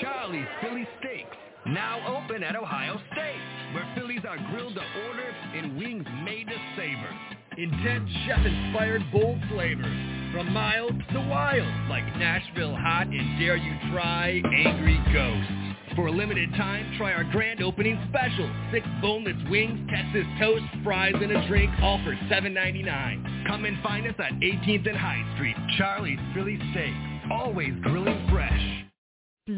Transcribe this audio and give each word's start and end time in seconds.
Charlie's 0.00 0.46
Philly 0.62 0.86
Steaks. 0.98 1.36
Now 1.66 2.16
open 2.16 2.42
at 2.42 2.56
Ohio 2.56 2.98
State, 3.12 3.74
where 3.74 3.86
Phillies 3.94 4.22
are 4.26 4.38
grilled 4.50 4.74
to 4.74 4.82
order 5.08 5.34
and 5.54 5.76
wings 5.76 6.06
made 6.24 6.46
to 6.46 6.56
savor. 6.74 7.10
Intense 7.58 8.08
chef-inspired 8.26 9.02
bold 9.12 9.38
flavors, 9.50 10.32
from 10.32 10.52
mild 10.52 10.94
to 11.12 11.20
wild, 11.28 11.90
like 11.90 12.04
Nashville 12.16 12.74
Hot 12.74 13.08
and 13.08 13.38
Dare 13.38 13.56
You 13.56 13.76
Try 13.92 14.40
Angry 14.44 14.98
Ghost. 15.12 15.96
For 15.96 16.06
a 16.06 16.12
limited 16.12 16.50
time, 16.52 16.94
try 16.96 17.12
our 17.12 17.24
grand 17.24 17.62
opening 17.62 17.98
special. 18.08 18.50
Six 18.72 18.86
boneless 19.02 19.36
wings, 19.50 19.86
Texas 19.90 20.24
toast, 20.38 20.64
fries, 20.82 21.14
and 21.14 21.32
a 21.32 21.46
drink, 21.46 21.70
all 21.82 22.00
for 22.04 22.14
$7.99. 22.32 23.46
Come 23.46 23.66
and 23.66 23.82
find 23.82 24.06
us 24.06 24.14
at 24.18 24.32
18th 24.32 24.88
and 24.88 24.96
High 24.96 25.24
Street. 25.34 25.56
Charlie's 25.76 26.20
Philly 26.32 26.58
Steaks, 26.70 26.96
always 27.30 27.74
grilling 27.82 28.26
fresh. 28.30 28.89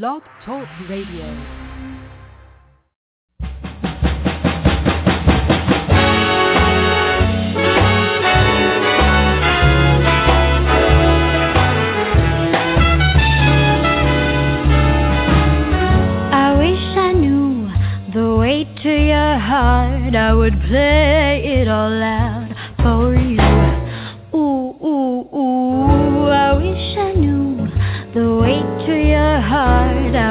Blog 0.01 0.23
Talk 0.47 0.67
Radio. 0.89 1.27
I 16.33 16.55
wish 16.57 16.97
I 16.97 17.13
knew 17.13 17.71
the 18.15 18.37
way 18.37 18.65
to 18.83 18.89
your 18.89 19.39
heart. 19.39 20.17
I 20.17 20.33
would 20.33 20.59
play 20.63 21.43
it 21.61 21.69
all 21.69 22.03
out 22.03 22.22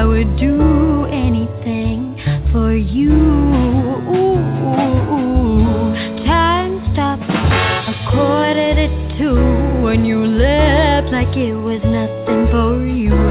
I 0.01 0.03
would 0.03 0.35
do 0.35 1.05
anything 1.05 2.17
for 2.51 2.73
you. 2.75 3.13
Ooh. 4.17 4.33
Time 6.25 6.81
stopped 6.91 7.29
a 7.29 7.93
quarter 8.09 8.73
to 8.73 8.87
two 9.19 9.83
when 9.83 10.03
you 10.03 10.25
left 10.25 11.11
like 11.11 11.37
it 11.37 11.53
was 11.53 11.81
nothing 11.83 12.47
for 12.49 12.83
you. 12.83 13.30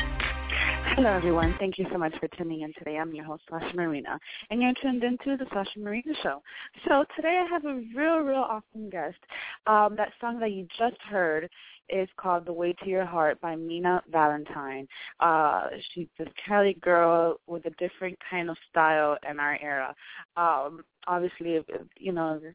Hello, 0.95 1.13
everyone. 1.13 1.55
Thank 1.57 1.77
you 1.77 1.85
so 1.89 1.97
much 1.97 2.13
for 2.19 2.27
tuning 2.37 2.61
in 2.61 2.73
today. 2.77 2.97
I'm 2.97 3.15
your 3.15 3.23
host, 3.23 3.43
Sasha 3.49 3.73
Marina, 3.73 4.19
and 4.49 4.61
you're 4.61 4.73
tuned 4.81 5.05
into 5.05 5.37
the 5.37 5.45
Sasha 5.53 5.79
Marina 5.79 6.13
Show. 6.21 6.43
So 6.85 7.05
today 7.15 7.41
I 7.41 7.49
have 7.49 7.63
a 7.63 7.81
real, 7.95 8.17
real 8.17 8.45
awesome 8.45 8.89
guest. 8.89 9.15
Um, 9.67 9.95
that 9.95 10.11
song 10.19 10.37
that 10.41 10.51
you 10.51 10.67
just 10.77 11.01
heard 11.09 11.49
is 11.87 12.09
called 12.17 12.45
"The 12.45 12.51
Way 12.51 12.73
to 12.83 12.89
Your 12.89 13.05
Heart" 13.05 13.39
by 13.39 13.55
Minna 13.55 14.03
Valentine. 14.11 14.85
Uh, 15.21 15.67
she's 15.93 16.07
this 16.19 16.27
Cali 16.45 16.73
girl 16.81 17.39
with 17.47 17.65
a 17.65 17.71
different 17.71 18.17
kind 18.29 18.49
of 18.49 18.57
style 18.69 19.17
in 19.29 19.39
our 19.39 19.57
era. 19.61 19.95
Um, 20.35 20.83
obviously, 21.07 21.63
you 21.97 22.11
know, 22.11 22.41
if 22.43 22.53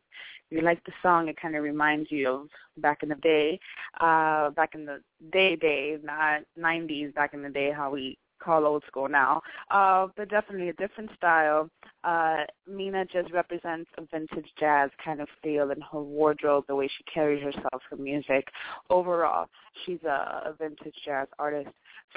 you 0.50 0.60
like 0.60 0.84
the 0.84 0.92
song, 1.02 1.28
it 1.28 1.40
kind 1.40 1.56
of 1.56 1.62
reminds 1.62 2.12
you 2.12 2.28
of 2.28 2.48
back 2.76 3.02
in 3.02 3.08
the 3.08 3.14
day, 3.16 3.58
uh, 4.00 4.50
back 4.50 4.74
in 4.74 4.84
the 4.84 5.00
day 5.32 5.56
days, 5.56 6.00
not 6.04 6.42
90s, 6.58 7.14
back 7.14 7.32
in 7.32 7.42
the 7.42 7.48
day, 7.48 7.72
how 7.72 7.90
we 7.90 8.18
call 8.42 8.66
old 8.66 8.84
school 8.86 9.08
now. 9.08 9.42
Uh, 9.70 10.08
but 10.16 10.28
definitely 10.28 10.68
a 10.68 10.72
different 10.74 11.10
style. 11.16 11.68
Uh, 12.04 12.44
Minna 12.68 13.04
just 13.04 13.32
represents 13.32 13.90
a 13.98 14.02
vintage 14.10 14.50
jazz 14.58 14.90
kind 15.04 15.20
of 15.20 15.28
feel 15.42 15.70
in 15.70 15.80
her 15.92 16.00
wardrobe, 16.00 16.64
the 16.68 16.74
way 16.74 16.88
she 16.88 17.04
carries 17.12 17.42
herself, 17.42 17.82
her 17.90 17.96
music. 17.96 18.48
Overall, 18.90 19.46
she's 19.84 20.02
a, 20.04 20.42
a 20.46 20.54
vintage 20.58 20.94
jazz 21.04 21.28
artist. 21.38 21.70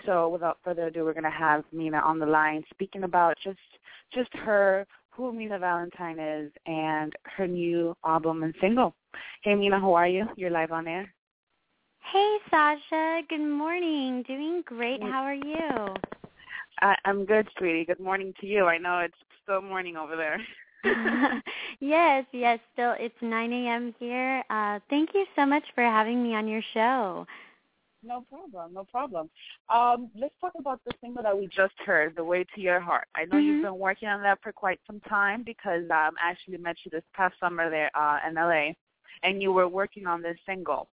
So 0.06 0.30
without 0.30 0.60
further 0.64 0.88
ado, 0.88 1.04
we're 1.04 1.14
going 1.14 1.24
to 1.24 1.30
have 1.30 1.64
Minna 1.72 1.98
on 1.98 2.20
the 2.20 2.26
line 2.26 2.64
speaking 2.70 3.04
about 3.04 3.38
just 3.44 3.58
just 4.14 4.34
her, 4.34 4.88
who 5.12 5.32
Minna 5.32 5.60
Valentine 5.60 6.20
is, 6.20 6.52
and 6.66 7.14
her 7.24 7.48
new 7.48 7.96
album 8.06 8.44
and 8.44 8.56
single. 8.60 8.96
Hey, 9.44 9.56
Minna, 9.56 9.80
how 9.80 9.94
are 9.94 10.08
you? 10.08 10.26
You're 10.36 10.50
live 10.50 10.72
on 10.72 10.88
air. 10.88 11.14
Hey, 12.02 12.38
Sasha. 12.50 13.22
Good 13.30 13.48
morning. 13.48 14.24
Doing 14.24 14.64
great. 14.66 15.02
How 15.02 15.22
are 15.22 15.34
you? 15.34 15.94
I, 16.82 16.96
I'm 17.06 17.26
good, 17.26 17.48
sweetie. 17.58 17.86
Good 17.86 18.00
morning 18.00 18.34
to 18.42 18.48
you. 18.48 18.66
I 18.66 18.78
know 18.78 19.00
it's 19.00 19.14
still 19.44 19.62
morning 19.62 19.96
over 19.96 20.16
there. 20.16 20.40
yes, 21.80 22.26
yes. 22.32 22.60
Still, 22.74 22.96
it's 22.98 23.16
9 23.22 23.54
a.m. 23.54 23.94
here. 24.00 24.44
Uh, 24.50 24.80
thank 24.90 25.10
you 25.14 25.26
so 25.36 25.46
much 25.46 25.64
for 25.76 25.84
having 25.84 26.24
me 26.24 26.34
on 26.34 26.48
your 26.48 26.62
show. 26.74 27.28
No 28.02 28.26
problem, 28.30 28.74
no 28.74 28.86
problem. 28.86 29.30
Um, 29.70 30.10
let's 30.16 30.34
talk 30.40 30.54
about 30.58 30.80
the 30.86 30.94
single 31.02 31.22
that 31.22 31.38
we 31.38 31.48
just 31.48 31.74
heard, 31.86 32.16
"The 32.16 32.24
Way 32.24 32.46
to 32.56 32.62
Your 32.62 32.80
Heart." 32.80 33.08
I 33.14 33.26
know 33.26 33.36
mm-hmm. 33.36 33.46
you've 33.46 33.64
been 33.64 33.78
working 33.78 34.08
on 34.08 34.24
that 34.24 34.40
for 34.42 34.54
quite 34.54 34.80
some 34.88 35.02
time 35.02 35.44
because 35.44 35.84
um, 35.92 36.16
I 36.24 36.32
actually 36.32 36.58
met 36.60 36.78
you 36.86 36.92
this 36.92 37.04
past 37.14 37.36
summer 37.42 37.70
there 37.70 37.92
uh, 37.94 38.20
in 38.26 38.36
LA, 38.36 38.72
and 39.24 39.42
you 39.42 39.52
were 39.52 39.68
working 39.68 40.08
on 40.08 40.22
this 40.22 40.38
single. 40.46 40.88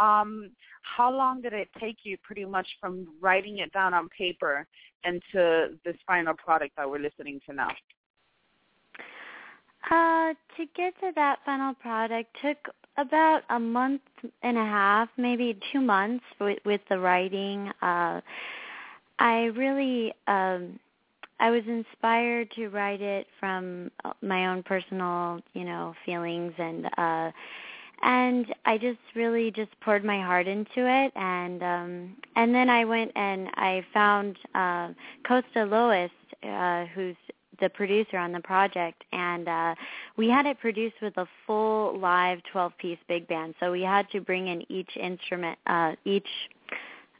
Um, 0.00 0.50
how 0.82 1.14
long 1.14 1.42
did 1.42 1.52
it 1.52 1.68
take 1.78 1.98
you, 2.04 2.16
pretty 2.22 2.44
much 2.44 2.66
from 2.80 3.06
writing 3.20 3.58
it 3.58 3.72
down 3.72 3.92
on 3.94 4.08
paper 4.08 4.66
into 5.04 5.78
this 5.84 5.96
final 6.06 6.34
product 6.34 6.76
that 6.76 6.88
we're 6.88 6.98
listening 6.98 7.40
to 7.46 7.54
now? 7.54 7.70
Uh, 9.90 10.34
to 10.56 10.66
get 10.76 10.98
to 11.00 11.10
that 11.14 11.38
final 11.44 11.74
product 11.74 12.36
took 12.42 12.74
about 12.96 13.42
a 13.50 13.58
month 13.58 14.02
and 14.42 14.56
a 14.56 14.64
half, 14.64 15.08
maybe 15.16 15.58
two 15.72 15.80
months 15.80 16.24
with, 16.40 16.58
with 16.64 16.80
the 16.88 16.98
writing. 16.98 17.70
Uh, 17.80 18.20
I 19.18 19.44
really, 19.56 20.12
um, 20.26 20.78
I 21.40 21.50
was 21.50 21.62
inspired 21.66 22.50
to 22.52 22.68
write 22.68 23.00
it 23.00 23.26
from 23.38 23.90
my 24.22 24.48
own 24.48 24.62
personal, 24.62 25.40
you 25.54 25.64
know, 25.64 25.94
feelings 26.04 26.52
and, 26.58 26.86
uh, 26.98 27.30
and 28.02 28.46
I 28.64 28.78
just 28.78 28.98
really 29.14 29.50
just 29.50 29.70
poured 29.80 30.04
my 30.04 30.20
heart 30.20 30.46
into 30.46 30.88
it. 30.88 31.12
And 31.16 31.62
um 31.62 32.16
and 32.36 32.54
then 32.54 32.70
I 32.70 32.84
went 32.84 33.12
and 33.14 33.48
I 33.54 33.84
found 33.92 34.36
uh 34.54 34.88
Costa 35.26 35.64
Lois 35.64 36.10
uh 36.42 36.86
who's 36.94 37.16
the 37.60 37.68
producer 37.68 38.16
on 38.16 38.32
the 38.32 38.40
project. 38.40 39.04
And 39.12 39.48
uh 39.48 39.74
we 40.16 40.28
had 40.28 40.46
it 40.46 40.58
produced 40.60 40.96
with 41.02 41.16
a 41.18 41.26
full 41.46 41.98
live 41.98 42.40
12 42.50 42.72
piece 42.78 42.98
big 43.08 43.28
band. 43.28 43.54
So 43.60 43.70
we 43.70 43.82
had 43.82 44.08
to 44.10 44.20
bring 44.20 44.48
in 44.48 44.70
each 44.70 44.96
instrument 44.96 45.58
uh 45.66 45.92
each 46.04 46.28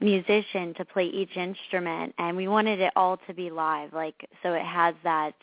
musician 0.00 0.72
to 0.78 0.84
play 0.86 1.04
each 1.04 1.36
instrument. 1.36 2.14
And 2.18 2.36
we 2.36 2.48
wanted 2.48 2.80
it 2.80 2.92
all 2.96 3.18
to 3.26 3.34
be 3.34 3.50
live 3.50 3.92
like 3.92 4.28
so 4.42 4.54
it 4.54 4.64
has 4.64 4.94
that 5.04 5.34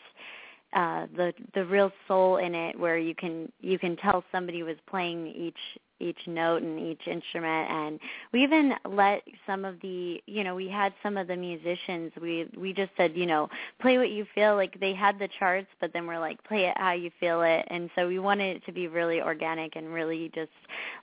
uh 0.74 1.06
the 1.16 1.32
the 1.54 1.64
real 1.64 1.90
soul 2.06 2.36
in 2.36 2.54
it 2.54 2.78
where 2.78 2.98
you 2.98 3.14
can 3.14 3.50
you 3.60 3.78
can 3.78 3.96
tell 3.96 4.22
somebody 4.30 4.62
was 4.62 4.76
playing 4.86 5.26
each 5.28 5.78
each 6.00 6.18
note 6.26 6.62
and 6.62 6.78
each 6.78 7.06
instrument 7.06 7.70
and 7.70 8.00
we 8.32 8.42
even 8.42 8.72
let 8.88 9.22
some 9.46 9.64
of 9.64 9.80
the 9.80 10.22
you 10.26 10.44
know 10.44 10.54
we 10.54 10.68
had 10.68 10.92
some 11.02 11.16
of 11.16 11.26
the 11.26 11.36
musicians 11.36 12.12
we 12.20 12.48
we 12.56 12.72
just 12.72 12.90
said 12.96 13.16
you 13.16 13.26
know 13.26 13.48
play 13.80 13.98
what 13.98 14.10
you 14.10 14.26
feel 14.34 14.54
like 14.54 14.78
they 14.80 14.94
had 14.94 15.18
the 15.18 15.28
charts 15.38 15.68
but 15.80 15.92
then 15.92 16.06
we're 16.06 16.18
like 16.18 16.42
play 16.44 16.66
it 16.66 16.74
how 16.76 16.92
you 16.92 17.10
feel 17.18 17.42
it 17.42 17.64
and 17.68 17.90
so 17.94 18.06
we 18.06 18.18
wanted 18.18 18.56
it 18.56 18.64
to 18.66 18.72
be 18.72 18.88
really 18.88 19.20
organic 19.20 19.76
and 19.76 19.92
really 19.92 20.30
just 20.34 20.50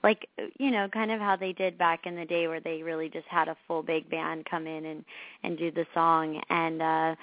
like 0.02 0.28
you 0.58 0.70
know 0.70 0.88
kind 0.88 1.10
of 1.10 1.20
how 1.20 1.36
they 1.36 1.52
did 1.52 1.76
back 1.76 2.06
in 2.06 2.16
the 2.16 2.24
day 2.24 2.48
where 2.48 2.60
they 2.60 2.82
really 2.82 3.08
just 3.08 3.26
had 3.28 3.48
a 3.48 3.56
full 3.66 3.82
big 3.82 4.08
band 4.10 4.44
come 4.50 4.66
in 4.66 4.86
and 4.86 5.04
and 5.42 5.58
do 5.58 5.70
the 5.70 5.86
song 5.94 6.40
and 6.50 6.82
uh 6.82 7.14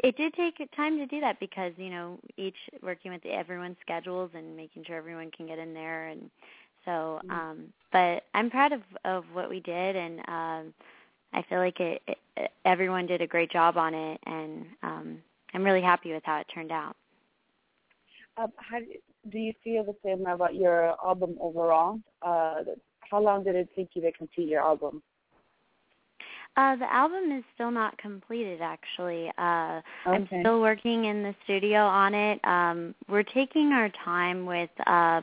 it 0.00 0.16
did 0.16 0.34
take 0.34 0.58
time 0.76 0.98
to 0.98 1.06
do 1.06 1.20
that 1.20 1.40
because 1.40 1.72
you 1.76 1.90
know 1.90 2.18
each 2.36 2.56
working 2.82 3.12
with 3.12 3.24
everyone's 3.24 3.76
schedules 3.80 4.30
and 4.34 4.56
making 4.56 4.84
sure 4.84 4.96
everyone 4.96 5.30
can 5.30 5.46
get 5.46 5.58
in 5.58 5.72
there 5.72 6.08
and 6.08 6.30
so 6.86 7.20
mm-hmm. 7.24 7.30
um 7.30 7.72
but 7.92 8.22
i'm 8.32 8.48
proud 8.48 8.72
of 8.72 8.80
of 9.04 9.24
what 9.34 9.50
we 9.50 9.60
did 9.60 9.94
and 9.94 10.20
um 10.20 10.74
i 11.34 11.42
feel 11.48 11.58
like 11.58 11.78
it, 11.80 12.00
it 12.06 12.50
everyone 12.64 13.06
did 13.06 13.20
a 13.20 13.26
great 13.26 13.50
job 13.50 13.76
on 13.76 13.92
it 13.92 14.18
and 14.24 14.64
um 14.82 15.18
i'm 15.52 15.62
really 15.62 15.82
happy 15.82 16.12
with 16.12 16.22
how 16.24 16.40
it 16.40 16.46
turned 16.54 16.72
out 16.72 16.96
um 18.38 18.52
how 18.56 18.78
do 19.30 19.38
you 19.38 19.52
feel 19.62 19.84
the 19.84 19.96
same 20.04 20.24
about 20.26 20.54
your 20.54 20.94
album 21.04 21.36
overall 21.40 22.00
uh 22.22 22.62
how 23.00 23.20
long 23.20 23.44
did 23.44 23.54
it 23.54 23.68
take 23.76 23.90
you 23.94 24.00
to 24.00 24.12
complete 24.12 24.48
your 24.48 24.62
album 24.62 25.02
uh, 26.58 26.74
the 26.76 26.90
album 26.90 27.32
is 27.36 27.44
still 27.54 27.70
not 27.70 27.98
completed 27.98 28.62
actually. 28.62 29.30
Uh 29.36 29.82
okay. 30.06 30.16
I'm 30.16 30.26
still 30.40 30.62
working 30.62 31.04
in 31.04 31.22
the 31.22 31.34
studio 31.44 31.80
on 31.80 32.14
it. 32.14 32.40
Um 32.44 32.94
we're 33.10 33.24
taking 33.24 33.72
our 33.72 33.90
time 34.02 34.46
with 34.46 34.70
uh 34.86 35.20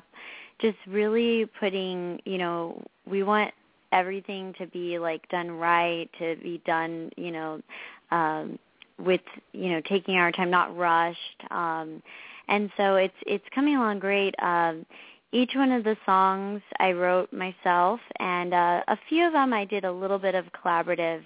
just 0.59 0.77
really 0.87 1.45
putting, 1.59 2.19
you 2.25 2.37
know, 2.37 2.81
we 3.05 3.23
want 3.23 3.51
everything 3.91 4.53
to 4.57 4.67
be 4.67 4.97
like 4.99 5.27
done 5.29 5.51
right, 5.51 6.09
to 6.19 6.35
be 6.41 6.61
done, 6.65 7.11
you 7.17 7.31
know, 7.31 7.61
um 8.11 8.57
with, 8.99 9.21
you 9.53 9.69
know, 9.69 9.81
taking 9.89 10.15
our 10.15 10.31
time, 10.31 10.49
not 10.49 10.75
rushed. 10.75 11.43
Um 11.51 12.01
and 12.47 12.69
so 12.77 12.95
it's 12.95 13.13
it's 13.25 13.45
coming 13.53 13.75
along 13.75 13.99
great. 13.99 14.35
Um 14.41 14.85
each 15.33 15.53
one 15.55 15.71
of 15.71 15.83
the 15.83 15.97
songs 16.05 16.61
I 16.79 16.91
wrote 16.91 17.33
myself, 17.33 17.99
and 18.19 18.53
uh, 18.53 18.83
a 18.87 18.97
few 19.09 19.25
of 19.25 19.33
them 19.33 19.51
I 19.51 19.65
did 19.65 19.83
a 19.83 19.91
little 19.91 20.19
bit 20.19 20.35
of 20.35 20.45
collaborative 20.53 21.23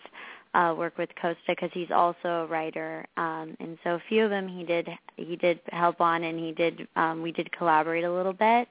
uh, 0.58 0.74
work 0.76 0.98
with 0.98 1.10
Costa 1.22 1.38
because 1.48 1.70
he's 1.74 1.92
also 1.92 2.44
a 2.44 2.46
writer, 2.48 3.06
um, 3.16 3.56
and 3.60 3.78
so 3.84 3.92
a 3.92 4.02
few 4.10 4.24
of 4.24 4.32
them 4.32 4.48
he 4.48 4.64
did 4.64 4.90
he 5.16 5.36
did 5.36 5.60
help 5.72 6.02
on, 6.02 6.24
and 6.24 6.40
he 6.40 6.52
did 6.52 6.88
um, 6.96 7.22
we 7.22 7.32
did 7.32 7.52
collaborate 7.52 8.04
a 8.04 8.12
little 8.12 8.34
bit. 8.34 8.68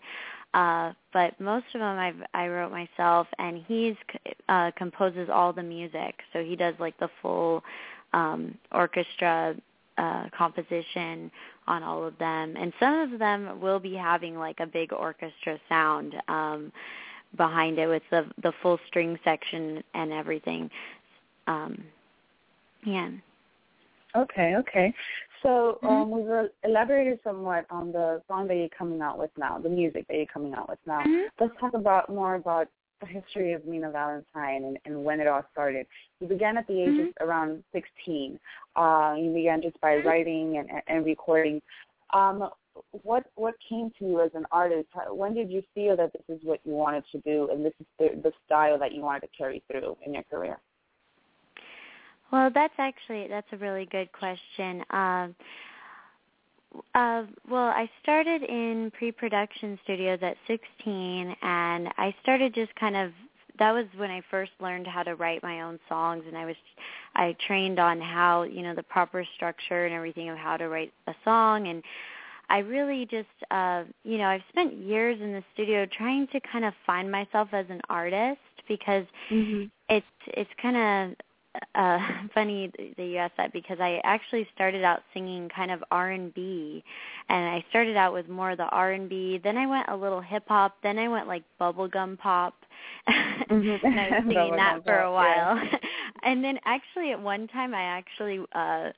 Uh, 0.53 0.93
but 1.13 1.39
most 1.41 1.67
of 1.75 1.81
them 1.81 1.99
I've, 1.99 2.23
I 2.35 2.49
wrote 2.49 2.73
myself, 2.73 3.29
and 3.39 3.63
he's 3.69 3.95
uh, 4.49 4.73
composes 4.77 5.29
all 5.33 5.53
the 5.53 5.63
music. 5.63 6.21
So 6.33 6.43
he 6.43 6.57
does 6.57 6.75
like 6.81 6.99
the 6.99 7.11
full 7.23 7.63
um, 8.13 8.57
orchestra 8.73 9.55
uh, 9.97 10.25
composition 10.37 11.31
on 11.69 11.85
all 11.85 12.05
of 12.05 12.19
them, 12.19 12.57
and 12.57 12.73
some 12.81 13.13
of 13.13 13.19
them 13.21 13.61
will 13.61 13.79
be 13.79 13.95
having 13.95 14.37
like 14.37 14.59
a 14.59 14.67
big 14.67 14.93
orchestra 14.93 15.59
sound 15.69 16.15
um, 16.27 16.73
behind 17.37 17.79
it 17.79 17.87
with 17.87 18.03
the 18.11 18.27
the 18.43 18.53
full 18.61 18.81
string 18.89 19.19
section 19.23 19.85
and 19.95 20.13
everything. 20.13 20.71
Um, 21.47 21.85
yeah. 22.85 23.11
Okay, 24.17 24.55
okay. 24.57 24.95
So 25.43 25.79
mm-hmm. 25.83 25.87
um, 25.87 26.11
we've 26.11 26.51
elaborated 26.65 27.21
somewhat 27.23 27.67
on 27.71 27.93
the 27.93 28.23
song 28.29 28.49
that 28.49 28.57
you're 28.57 28.69
coming 28.77 29.01
out 29.01 29.19
with 29.19 29.31
now, 29.37 29.59
the 29.59 29.69
music 29.69 30.07
that 30.09 30.17
you're 30.17 30.27
coming 30.27 30.55
out 30.55 30.69
with 30.69 30.79
now. 30.87 31.01
Mm-hmm. 31.01 31.29
Let's 31.39 31.55
talk 31.61 31.75
about 31.75 32.09
more 32.09 32.37
about 32.37 32.69
the 33.01 33.07
history 33.07 33.53
of 33.53 33.65
Minna 33.67 33.91
Valentine 33.91 34.65
and, 34.65 34.79
and 34.87 35.05
when 35.05 35.21
it 35.21 35.27
all 35.27 35.45
started. 35.53 35.87
You 36.21 36.29
began 36.29 36.57
at 36.57 36.67
the 36.67 36.81
age 36.81 36.89
mm-hmm. 36.89 37.23
of 37.23 37.29
around 37.29 37.63
16. 37.73 38.39
Uh, 38.75 39.15
you 39.19 39.33
began 39.33 39.61
just 39.61 39.79
by 39.81 39.97
mm-hmm. 39.97 40.09
writing 40.09 40.57
and, 40.59 40.83
and 40.87 41.05
recording. 41.05 41.61
Um, 42.15 42.49
what 43.03 43.25
what 43.37 43.55
came 43.69 43.91
to 43.99 44.05
you 44.05 44.21
as 44.21 44.31
an 44.35 44.45
artist? 44.51 44.89
When 45.11 45.35
did 45.35 45.51
you 45.51 45.63
feel 45.75 45.97
that 45.97 46.13
this 46.13 46.37
is 46.37 46.45
what 46.45 46.61
you 46.65 46.73
wanted 46.73 47.05
to 47.13 47.19
do 47.21 47.49
and 47.51 47.65
this 47.65 47.73
is 47.81 47.87
the, 47.99 48.09
the 48.23 48.33
style 48.45 48.79
that 48.79 48.93
you 48.93 49.01
wanted 49.01 49.21
to 49.21 49.29
carry 49.37 49.63
through 49.71 49.97
in 50.05 50.15
your 50.15 50.23
career? 50.25 50.59
Well, 52.33 52.51
that's 52.53 52.75
actually 52.79 53.29
that's 53.29 53.47
a 53.53 53.57
really 53.57 53.87
good 53.87 54.11
question. 54.13 54.85
Um, 54.91 55.35
uh, 56.95 57.23
well, 57.49 57.69
I 57.69 57.89
started 58.03 58.43
in 58.43 58.93
pre-production 58.99 59.79
studios 59.85 60.19
at 60.23 60.37
16, 60.47 61.35
and 61.43 61.89
I 61.97 62.15
started 62.23 62.55
just 62.55 62.75
kind 62.77 62.97
of. 62.97 63.13
That 63.59 63.73
was 63.73 63.87
when 63.97 64.11
I 64.11 64.21
first 64.31 64.51
learned 64.61 64.87
how 64.87 65.03
to 65.03 65.15
write 65.15 65.43
my 65.43 65.63
own 65.63 65.79
songs, 65.89 66.25
and 66.27 66.37
I 66.37 66.45
was, 66.45 66.57
I 67.15 67.35
trained 67.47 67.79
on 67.79 68.01
how 68.03 68.43
you 68.43 68.63
know 68.63 68.75
the 68.75 68.83
proper 68.83 69.25
structure 69.35 69.87
and 69.87 69.95
everything 69.95 70.29
of 70.29 70.37
how 70.37 70.59
to 70.59 70.69
write 70.69 70.93
a 71.07 71.15
song, 71.25 71.69
and 71.69 71.83
I 72.49 72.59
really 72.59 73.07
just, 73.07 73.27
uh, 73.51 73.85
you 74.05 74.19
know, 74.19 74.27
I've 74.27 74.43
spent 74.51 74.75
years 74.75 75.21
in 75.21 75.33
the 75.33 75.43
studio 75.55 75.87
trying 75.87 76.29
to 76.29 76.41
kind 76.41 76.65
of 76.65 76.75
find 76.87 77.11
myself 77.11 77.49
as 77.53 77.67
an 77.71 77.81
artist 77.89 78.41
because 78.69 79.05
mm-hmm. 79.31 79.65
it's 79.89 80.07
it's 80.29 80.51
kind 80.61 80.77
of 80.77 81.17
uh 81.75 81.99
funny 82.35 82.71
that 82.97 83.03
you 83.03 83.17
asked 83.17 83.37
that 83.37 83.53
because 83.53 83.79
I 83.81 84.01
actually 84.05 84.47
started 84.55 84.85
out 84.85 85.03
singing 85.13 85.49
kind 85.55 85.71
of 85.71 85.83
R&B 85.91 86.85
and 87.29 87.49
I 87.49 87.65
started 87.71 87.97
out 87.97 88.13
with 88.13 88.29
more 88.29 88.53
of 88.53 88.59
the 88.59 88.65
R&B 88.65 89.41
then 89.43 89.57
I 89.57 89.67
went 89.67 89.89
a 89.89 89.97
little 89.97 90.21
hip 90.21 90.45
hop 90.49 90.77
then 90.83 90.99
I 90.99 91.09
went 91.09 91.27
like 91.29 91.45
bubblegum 91.61 92.19
pop. 92.19 92.55
Mm-hmm. 93.49 93.87
and 93.87 94.01
I 94.01 94.11
was 94.11 94.23
singing 94.29 94.57
that 94.57 94.85
for 94.85 94.99
a 94.99 95.13
while 95.13 95.57
yeah. 95.57 95.79
and 96.25 96.43
then 96.43 96.59
actually 96.65 97.13
at 97.13 97.21
one 97.21 97.47
time 97.49 97.75
I 97.75 97.83
actually 97.83 98.45
uh 98.55 98.91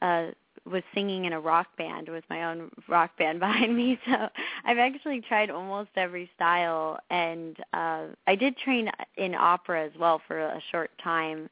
uh 0.00 0.30
was 0.66 0.82
singing 0.94 1.26
in 1.26 1.34
a 1.34 1.40
rock 1.40 1.66
band 1.76 2.08
with 2.08 2.24
my 2.30 2.44
own 2.44 2.70
rock 2.88 3.16
band 3.18 3.38
behind 3.40 3.76
me. 3.76 3.98
So 4.06 4.28
i've 4.64 4.78
actually 4.78 5.20
tried 5.20 5.50
almost 5.50 5.90
every 5.96 6.30
style. 6.34 6.98
And 7.10 7.56
uh 7.72 8.06
i 8.26 8.34
did 8.34 8.56
train 8.56 8.90
in 9.16 9.34
opera 9.34 9.84
as 9.84 9.92
well 9.98 10.20
for 10.26 10.38
a 10.38 10.60
short 10.70 10.90
time 11.02 11.48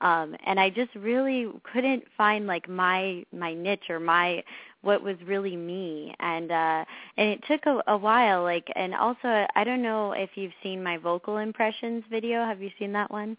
um 0.00 0.36
and 0.46 0.60
i 0.60 0.68
just 0.68 0.94
really 0.94 1.46
couldn't 1.72 2.02
find 2.16 2.46
like 2.46 2.68
my 2.68 3.24
my 3.32 3.54
niche 3.54 3.88
or 3.88 3.98
my 3.98 4.42
what 4.86 5.02
was 5.02 5.16
really 5.26 5.56
me. 5.56 6.14
And 6.20 6.50
uh 6.50 6.84
and 7.18 7.28
it 7.30 7.40
took 7.48 7.66
a, 7.66 7.82
a 7.92 7.96
while 7.98 8.42
like 8.42 8.66
and 8.76 8.94
also 8.94 9.46
I 9.54 9.64
don't 9.64 9.82
know 9.82 10.12
if 10.12 10.30
you've 10.36 10.52
seen 10.62 10.82
my 10.82 10.96
vocal 10.96 11.38
impressions 11.38 12.04
video. 12.10 12.44
Have 12.44 12.62
you 12.62 12.70
seen 12.78 12.92
that 12.92 13.10
one? 13.10 13.36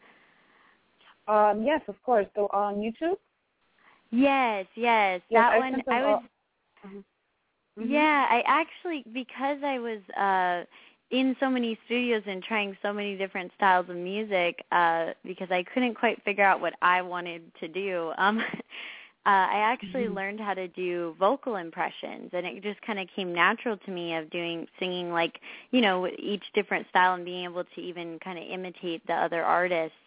Um 1.27 1.63
yes 1.63 1.81
of 1.87 1.95
course. 2.03 2.27
So 2.35 2.47
on 2.53 2.75
YouTube? 2.75 3.15
Yes 4.11 4.65
yes, 4.75 5.21
yes 5.29 5.31
that 5.31 5.53
I 5.53 5.59
one 5.59 5.81
I 5.89 6.01
was 6.01 6.23
mm-hmm. 6.85 7.91
yeah 7.91 8.27
I 8.29 8.43
actually 8.45 9.03
because 9.13 9.57
I 9.63 9.79
was 9.79 9.99
uh 10.17 10.65
in 11.11 11.35
so 11.39 11.49
many 11.49 11.77
studios 11.85 12.23
and 12.27 12.43
trying 12.43 12.77
so 12.81 12.91
many 12.93 13.17
different 13.17 13.51
styles 13.55 13.89
of 13.89 13.95
music 13.95 14.63
uh 14.71 15.07
because 15.23 15.49
I 15.51 15.63
couldn't 15.73 15.95
quite 15.95 16.21
figure 16.23 16.43
out 16.43 16.61
what 16.61 16.73
I 16.81 17.01
wanted 17.01 17.43
to 17.61 17.67
do 17.67 18.11
um 18.17 18.39
uh, 19.27 19.29
I 19.51 19.57
actually 19.59 20.07
Mhm. 20.07 20.15
learned 20.15 20.39
how 20.39 20.53
to 20.53 20.69
do 20.69 21.13
vocal 21.19 21.57
impressions, 21.57 22.29
and 22.31 22.45
it 22.45 22.63
just 22.63 22.81
kind 22.81 22.97
of 22.97 23.09
came 23.13 23.33
natural 23.33 23.75
to 23.75 23.91
me 23.91 24.15
of 24.15 24.29
doing 24.29 24.67
singing 24.79 25.11
like 25.11 25.41
you 25.71 25.81
know 25.81 26.07
each 26.17 26.43
different 26.53 26.87
style 26.89 27.15
and 27.15 27.25
being 27.25 27.43
able 27.43 27.65
to 27.65 27.81
even 27.81 28.19
kind 28.19 28.37
of 28.39 28.45
imitate 28.45 29.05
the 29.05 29.13
other 29.13 29.43
artists. 29.43 29.97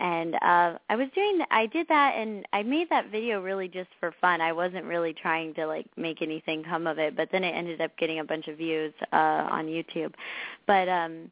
And 0.00 0.34
uh, 0.36 0.78
I 0.88 0.96
was 0.96 1.08
doing, 1.14 1.42
I 1.50 1.66
did 1.66 1.86
that, 1.88 2.14
and 2.16 2.46
I 2.54 2.62
made 2.62 2.88
that 2.88 3.10
video 3.10 3.42
really 3.42 3.68
just 3.68 3.90
for 4.00 4.14
fun. 4.18 4.40
I 4.40 4.50
wasn't 4.50 4.86
really 4.86 5.12
trying 5.12 5.52
to 5.54 5.66
like 5.66 5.86
make 5.98 6.22
anything 6.22 6.64
come 6.64 6.86
of 6.86 6.98
it, 6.98 7.14
but 7.16 7.28
then 7.30 7.44
it 7.44 7.50
ended 7.50 7.82
up 7.82 7.94
getting 7.98 8.18
a 8.18 8.24
bunch 8.24 8.48
of 8.48 8.56
views 8.56 8.94
uh, 9.12 9.16
on 9.50 9.66
YouTube. 9.66 10.14
But 10.66 10.88
um, 10.88 11.30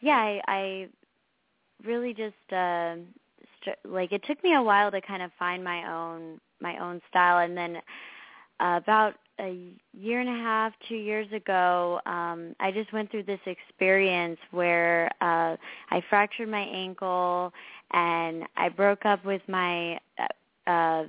yeah, 0.00 0.16
I, 0.16 0.40
I 0.46 0.88
really 1.82 2.12
just 2.12 2.52
uh, 2.52 2.96
str- 3.60 3.88
like 3.88 4.12
it 4.12 4.22
took 4.26 4.42
me 4.44 4.54
a 4.54 4.62
while 4.62 4.90
to 4.90 5.00
kind 5.00 5.22
of 5.22 5.30
find 5.38 5.64
my 5.64 5.90
own 5.90 6.40
my 6.60 6.78
own 6.78 7.00
style 7.08 7.38
and 7.38 7.56
then 7.56 7.76
uh, 8.60 8.80
about 8.82 9.14
a 9.40 9.72
year 9.92 10.20
and 10.20 10.28
a 10.28 10.32
half 10.32 10.72
two 10.88 10.94
years 10.94 11.26
ago 11.32 12.00
um 12.06 12.54
i 12.60 12.70
just 12.70 12.92
went 12.92 13.10
through 13.10 13.24
this 13.24 13.40
experience 13.46 14.38
where 14.52 15.10
uh 15.20 15.56
i 15.90 16.00
fractured 16.08 16.48
my 16.48 16.60
ankle 16.60 17.52
and 17.94 18.44
i 18.56 18.68
broke 18.68 19.06
up 19.06 19.24
with 19.24 19.42
my 19.48 19.98
uh, 20.18 20.70
uh 20.70 21.04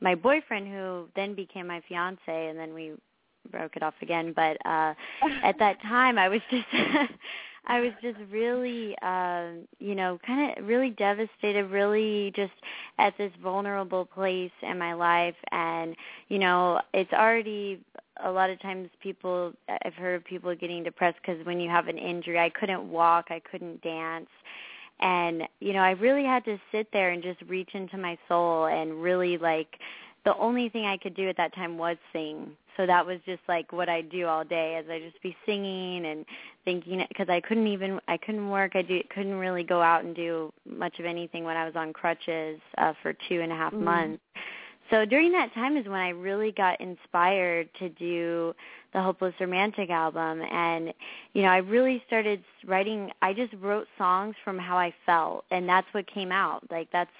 my 0.00 0.14
boyfriend 0.14 0.68
who 0.68 1.06
then 1.16 1.34
became 1.34 1.66
my 1.66 1.80
fiance 1.88 2.18
and 2.26 2.58
then 2.58 2.74
we 2.74 2.92
broke 3.50 3.76
it 3.76 3.82
off 3.82 3.94
again 4.02 4.32
but 4.34 4.56
uh 4.66 4.92
at 5.42 5.58
that 5.58 5.80
time 5.82 6.18
i 6.18 6.28
was 6.28 6.40
just 6.50 6.66
I 7.66 7.80
was 7.80 7.92
just 8.02 8.18
really, 8.30 8.94
uh, 9.00 9.48
you 9.78 9.94
know, 9.94 10.18
kind 10.26 10.56
of 10.56 10.66
really 10.66 10.90
devastated, 10.90 11.64
really 11.70 12.30
just 12.36 12.52
at 12.98 13.16
this 13.16 13.32
vulnerable 13.42 14.04
place 14.04 14.50
in 14.62 14.78
my 14.78 14.92
life. 14.92 15.36
And, 15.50 15.96
you 16.28 16.38
know, 16.38 16.80
it's 16.92 17.12
already 17.12 17.80
a 18.22 18.30
lot 18.30 18.50
of 18.50 18.60
times 18.60 18.90
people, 19.02 19.54
I've 19.84 19.94
heard 19.94 20.16
of 20.16 20.24
people 20.24 20.54
getting 20.54 20.84
depressed 20.84 21.16
because 21.24 21.44
when 21.46 21.58
you 21.58 21.70
have 21.70 21.88
an 21.88 21.96
injury, 21.96 22.38
I 22.38 22.50
couldn't 22.50 22.90
walk, 22.90 23.26
I 23.30 23.40
couldn't 23.50 23.82
dance. 23.82 24.28
And, 25.00 25.42
you 25.60 25.72
know, 25.72 25.80
I 25.80 25.92
really 25.92 26.24
had 26.24 26.44
to 26.46 26.58
sit 26.72 26.88
there 26.92 27.10
and 27.10 27.22
just 27.22 27.40
reach 27.42 27.70
into 27.74 27.98
my 27.98 28.16
soul 28.28 28.66
and 28.66 29.02
really 29.02 29.38
like, 29.38 29.78
the 30.24 30.36
only 30.38 30.70
thing 30.70 30.86
I 30.86 30.96
could 30.96 31.14
do 31.14 31.28
at 31.28 31.36
that 31.36 31.54
time 31.54 31.76
was 31.76 31.96
sing. 32.12 32.52
So 32.76 32.86
that 32.86 33.04
was 33.04 33.18
just 33.26 33.42
like 33.46 33.72
what 33.72 33.88
I 33.88 34.00
do 34.00 34.26
all 34.26 34.42
day, 34.42 34.76
as 34.76 34.86
I 34.90 34.98
just 34.98 35.22
be 35.22 35.36
singing 35.46 36.06
and 36.06 36.24
thinking 36.64 37.04
because 37.08 37.28
I 37.28 37.40
couldn't 37.40 37.66
even 37.68 38.00
I 38.08 38.16
couldn't 38.16 38.48
work. 38.48 38.72
I 38.74 38.82
do 38.82 39.00
couldn't 39.14 39.34
really 39.34 39.62
go 39.62 39.80
out 39.80 40.02
and 40.02 40.16
do 40.16 40.52
much 40.68 40.98
of 40.98 41.04
anything 41.04 41.44
when 41.44 41.56
I 41.56 41.66
was 41.66 41.76
on 41.76 41.92
crutches 41.92 42.58
uh, 42.78 42.94
for 43.02 43.12
two 43.28 43.42
and 43.42 43.52
a 43.52 43.54
half 43.54 43.72
Mhm. 43.74 43.80
months. 43.82 44.22
So 44.90 45.04
during 45.04 45.32
that 45.32 45.54
time 45.54 45.76
is 45.76 45.86
when 45.86 46.00
I 46.00 46.10
really 46.10 46.52
got 46.52 46.80
inspired 46.80 47.68
to 47.78 47.88
do 47.88 48.54
the 48.92 49.02
Hopeless 49.02 49.34
Romantic 49.40 49.90
album 49.90 50.42
and 50.42 50.94
you 51.32 51.42
know, 51.42 51.48
I 51.48 51.58
really 51.58 52.02
started 52.06 52.42
writing 52.64 53.10
I 53.22 53.32
just 53.32 53.52
wrote 53.54 53.88
songs 53.98 54.36
from 54.44 54.58
how 54.58 54.76
I 54.76 54.94
felt 55.04 55.44
and 55.50 55.68
that's 55.68 55.86
what 55.92 56.06
came 56.06 56.30
out. 56.30 56.62
Like 56.70 56.88
that's 56.92 57.10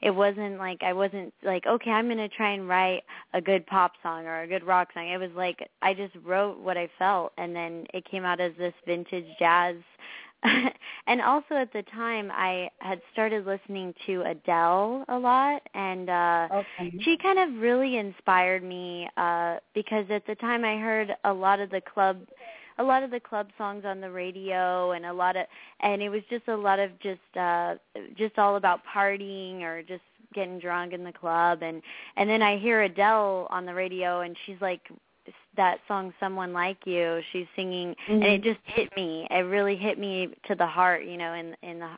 it 0.00 0.10
wasn't 0.10 0.58
like 0.58 0.82
I 0.82 0.92
wasn't 0.92 1.34
like 1.42 1.66
okay, 1.66 1.90
I'm 1.90 2.06
going 2.06 2.18
to 2.18 2.28
try 2.28 2.52
and 2.52 2.68
write 2.68 3.02
a 3.34 3.40
good 3.40 3.66
pop 3.66 3.92
song 4.02 4.26
or 4.26 4.42
a 4.42 4.46
good 4.46 4.64
rock 4.64 4.88
song. 4.94 5.08
It 5.08 5.18
was 5.18 5.30
like 5.36 5.68
I 5.82 5.94
just 5.94 6.14
wrote 6.24 6.60
what 6.60 6.78
I 6.78 6.88
felt 6.98 7.32
and 7.36 7.54
then 7.54 7.86
it 7.92 8.08
came 8.10 8.24
out 8.24 8.40
as 8.40 8.52
this 8.56 8.74
vintage 8.86 9.26
jazz 9.38 9.76
and 11.06 11.20
also 11.20 11.54
at 11.54 11.72
the 11.72 11.82
time 11.94 12.30
I 12.32 12.70
had 12.78 13.00
started 13.12 13.44
listening 13.46 13.94
to 14.06 14.22
Adele 14.22 15.04
a 15.08 15.18
lot 15.18 15.62
and 15.74 16.08
uh 16.08 16.48
okay. 16.52 16.94
she 17.00 17.16
kind 17.16 17.38
of 17.38 17.60
really 17.60 17.96
inspired 17.96 18.62
me 18.62 19.08
uh 19.16 19.56
because 19.74 20.06
at 20.10 20.26
the 20.26 20.36
time 20.36 20.64
I 20.64 20.76
heard 20.76 21.14
a 21.24 21.32
lot 21.32 21.60
of 21.60 21.70
the 21.70 21.80
club 21.80 22.18
a 22.78 22.84
lot 22.84 23.02
of 23.02 23.10
the 23.10 23.18
club 23.18 23.48
songs 23.58 23.84
on 23.84 24.00
the 24.00 24.10
radio 24.10 24.92
and 24.92 25.06
a 25.06 25.12
lot 25.12 25.36
of 25.36 25.46
and 25.80 26.00
it 26.00 26.08
was 26.08 26.22
just 26.30 26.46
a 26.46 26.56
lot 26.56 26.78
of 26.78 26.90
just 27.00 27.36
uh 27.36 27.74
just 28.16 28.38
all 28.38 28.56
about 28.56 28.80
partying 28.94 29.62
or 29.62 29.82
just 29.82 30.02
getting 30.34 30.58
drunk 30.58 30.92
in 30.92 31.04
the 31.04 31.12
club. 31.12 31.62
And 31.62 31.82
and 32.16 32.28
then 32.28 32.42
I 32.42 32.58
hear 32.58 32.82
Adele 32.82 33.46
on 33.50 33.66
the 33.66 33.74
radio 33.74 34.20
and 34.20 34.36
she's 34.44 34.60
like 34.60 34.82
that 35.56 35.78
song 35.88 36.12
someone 36.20 36.52
like 36.52 36.78
you 36.86 37.20
she's 37.32 37.46
singing 37.56 37.94
and 38.08 38.22
it 38.22 38.40
Mhm. 38.42 38.44
just 38.44 38.60
hit 38.64 38.94
me. 38.96 39.26
It 39.30 39.40
really 39.46 39.76
hit 39.76 39.98
me 39.98 40.34
to 40.46 40.54
the 40.54 40.66
heart 40.66 41.04
you 41.04 41.16
know 41.16 41.32
in 41.34 41.56
in 41.62 41.78
the 41.80 41.90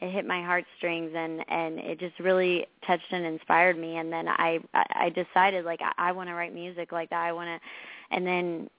it 0.00 0.10
hit 0.10 0.26
my 0.26 0.42
heartstrings 0.42 1.12
and 1.14 1.44
and 1.48 1.78
it 1.78 1.98
just 1.98 2.18
really 2.20 2.66
touched 2.86 3.10
and 3.12 3.24
inspired 3.24 3.76
me. 3.78 3.96
And 3.96 4.12
then 4.12 4.28
i 4.28 4.60
i 4.74 4.84
I 5.06 5.08
decided 5.10 5.64
like 5.64 5.80
i, 5.82 5.92
I 6.08 6.12
want 6.12 6.28
to 6.28 6.34
write 6.34 6.54
music 6.54 6.92
like 6.92 7.10
that. 7.10 7.22
I 7.22 7.32
want 7.32 7.48
to 7.48 8.14
and 8.14 8.26
then 8.26 8.70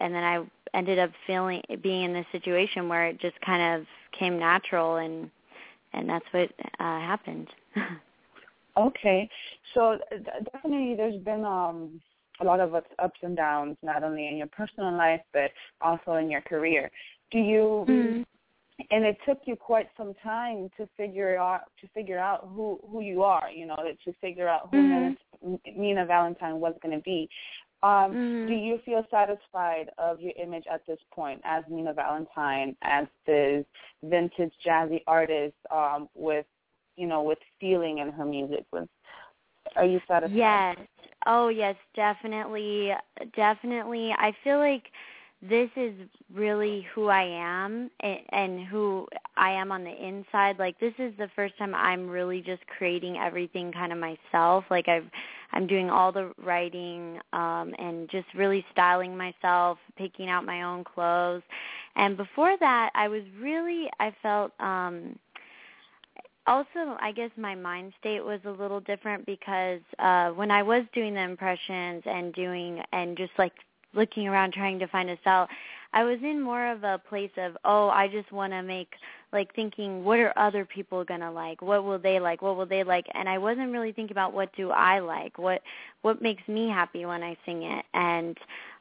and 0.00 0.14
then 0.14 0.24
i 0.24 0.44
ended 0.74 0.98
up 0.98 1.10
feeling 1.26 1.62
being 1.82 2.04
in 2.04 2.12
this 2.12 2.26
situation 2.32 2.88
where 2.88 3.06
it 3.06 3.20
just 3.20 3.40
kind 3.40 3.80
of 3.80 3.86
came 4.18 4.38
natural 4.38 4.96
and 4.96 5.30
and 5.92 6.08
that's 6.08 6.26
what 6.32 6.50
uh 6.80 7.00
happened. 7.00 7.48
Okay, 8.76 9.28
so 9.74 9.98
definitely 10.52 10.94
there's 10.94 11.20
been 11.24 11.44
um, 11.44 12.00
a 12.40 12.44
lot 12.44 12.60
of 12.60 12.74
ups 12.74 12.90
ups 12.98 13.18
and 13.22 13.36
downs, 13.36 13.76
not 13.82 14.02
only 14.02 14.28
in 14.28 14.36
your 14.36 14.46
personal 14.48 14.92
life 14.92 15.20
but 15.32 15.50
also 15.80 16.14
in 16.14 16.30
your 16.30 16.42
career. 16.42 16.90
Do 17.30 17.38
you? 17.38 17.84
Mhm. 17.88 18.24
And 18.92 19.04
it 19.04 19.18
took 19.26 19.40
you 19.44 19.56
quite 19.56 19.88
some 19.96 20.14
time 20.22 20.70
to 20.76 20.86
figure 20.96 21.36
out 21.36 21.62
to 21.80 21.88
figure 21.88 22.18
out 22.18 22.48
who 22.54 22.78
who 22.90 23.00
you 23.00 23.22
are. 23.22 23.50
You 23.50 23.66
know, 23.66 23.76
to 24.04 24.12
figure 24.14 24.48
out 24.48 24.68
who 24.70 24.76
Mhm. 24.76 25.16
Minna, 25.76 26.04
Valentine 26.04 26.60
was 26.60 26.74
going 26.82 26.96
to 26.96 27.02
be. 27.02 27.28
Um, 27.82 28.16
Mhm. 28.16 28.48
Do 28.48 28.54
you 28.54 28.78
feel 28.78 29.06
satisfied 29.10 29.90
of 29.98 30.20
your 30.20 30.32
image 30.36 30.66
at 30.66 30.84
this 30.86 30.98
point 31.12 31.40
as 31.44 31.64
Minna 31.68 31.92
Valentine, 31.92 32.76
as 32.82 33.06
this 33.24 33.64
vintage 34.02 34.52
jazzy 34.64 35.02
artist 35.06 35.54
um, 35.70 36.08
with, 36.14 36.46
you 36.96 37.06
know, 37.06 37.22
with 37.22 37.38
feeling 37.60 37.98
in 37.98 38.10
her 38.10 38.24
music? 38.24 38.64
With, 38.72 38.88
are 39.76 39.84
you 39.84 40.00
satisfied? 40.08 40.36
Yes. 40.36 40.76
Oh, 41.28 41.48
yes, 41.48 41.76
definitely. 41.94 42.90
Definitely. 43.36 44.12
I 44.18 44.32
feel 44.42 44.58
like 44.58 44.84
this 45.42 45.68
is 45.76 45.92
really 46.34 46.86
who 46.94 47.08
I 47.08 47.22
am 47.22 47.90
and, 48.00 48.18
and 48.30 48.66
who 48.66 49.06
I 49.36 49.50
am 49.50 49.70
on 49.70 49.84
the 49.84 49.90
inside. 49.92 50.58
Like 50.58 50.80
this 50.80 50.94
is 50.98 51.12
the 51.18 51.28
first 51.36 51.56
time 51.58 51.74
I'm 51.74 52.08
really 52.08 52.40
just 52.40 52.66
creating 52.66 53.18
everything 53.18 53.70
kind 53.70 53.92
of 53.92 53.98
myself. 53.98 54.64
Like 54.70 54.88
I've 54.88 55.04
I'm 55.52 55.66
doing 55.66 55.90
all 55.90 56.10
the 56.12 56.32
writing 56.42 57.20
um 57.32 57.72
and 57.78 58.10
just 58.10 58.26
really 58.34 58.64
styling 58.72 59.16
myself, 59.16 59.78
picking 59.96 60.28
out 60.28 60.44
my 60.44 60.62
own 60.62 60.82
clothes. 60.82 61.42
And 61.94 62.16
before 62.16 62.56
that, 62.58 62.90
I 62.94 63.06
was 63.08 63.22
really 63.38 63.88
I 64.00 64.12
felt 64.22 64.52
um 64.58 65.16
also 66.48 66.96
i 67.00 67.12
guess 67.12 67.30
my 67.36 67.54
mind 67.54 67.92
state 68.00 68.24
was 68.24 68.40
a 68.46 68.50
little 68.50 68.80
different 68.80 69.24
because 69.26 69.80
uh 69.98 70.30
when 70.30 70.50
i 70.50 70.62
was 70.62 70.82
doing 70.94 71.14
the 71.14 71.20
impressions 71.20 72.02
and 72.06 72.32
doing 72.34 72.82
and 72.92 73.16
just 73.16 73.32
like 73.38 73.52
looking 73.94 74.26
around 74.26 74.52
trying 74.52 74.78
to 74.78 74.86
find 74.88 75.10
a 75.10 75.18
cell 75.22 75.46
i 75.92 76.02
was 76.02 76.18
in 76.22 76.40
more 76.40 76.66
of 76.72 76.82
a 76.84 77.00
place 77.08 77.30
of 77.36 77.56
oh 77.64 77.88
i 77.90 78.08
just 78.08 78.32
want 78.32 78.52
to 78.52 78.62
make 78.62 78.94
like 79.32 79.54
thinking 79.54 80.04
what 80.04 80.18
are 80.18 80.32
other 80.38 80.64
people 80.64 81.04
going 81.04 81.20
to 81.20 81.30
like? 81.30 81.60
What 81.60 81.84
will 81.84 81.98
they 81.98 82.18
like? 82.18 82.40
What 82.40 82.56
will 82.56 82.66
they 82.66 82.82
like? 82.82 83.06
And 83.14 83.28
i 83.28 83.38
wasn't 83.38 83.72
really 83.72 83.92
thinking 83.92 84.14
about 84.14 84.32
what 84.32 84.54
do 84.56 84.70
i 84.70 85.00
like? 85.00 85.38
What 85.38 85.62
what 86.02 86.22
makes 86.22 86.46
me 86.48 86.68
happy 86.68 87.04
when 87.04 87.22
i 87.22 87.36
sing 87.44 87.62
it? 87.62 87.84
And 87.94 88.38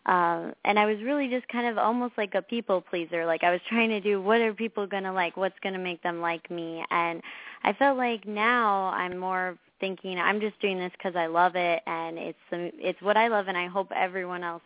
um 0.08 0.54
and 0.66 0.80
i 0.80 0.86
was 0.86 0.98
really 1.04 1.28
just 1.28 1.48
kind 1.50 1.68
of 1.68 1.78
almost 1.78 2.14
like 2.18 2.34
a 2.36 2.42
people 2.42 2.82
pleaser. 2.82 3.26
Like 3.26 3.44
i 3.44 3.52
was 3.52 3.62
trying 3.70 3.90
to 3.90 4.00
do 4.00 4.22
what 4.22 4.42
are 4.42 4.54
people 4.54 4.88
going 4.88 5.04
to 5.04 5.12
like? 5.12 5.38
What's 5.38 5.60
going 5.62 5.74
to 5.74 5.80
make 5.80 6.02
them 6.04 6.22
like 6.22 6.50
me? 6.50 6.84
And 6.92 7.22
i 7.64 7.74
felt 7.74 7.98
like 7.98 8.26
now 8.28 8.88
i'm 8.88 9.18
more 9.18 9.58
thinking 9.80 10.18
i'm 10.18 10.40
just 10.40 10.60
doing 10.60 10.80
this 10.80 10.92
because 10.98 11.16
i 11.16 11.28
love 11.28 11.56
it 11.56 11.82
and 11.86 12.18
it's 12.18 12.38
it's 12.52 13.02
what 13.02 13.18
i 13.18 13.28
love 13.28 13.48
and 13.48 13.58
i 13.58 13.68
hope 13.68 13.92
everyone 13.96 14.44
else 14.44 14.64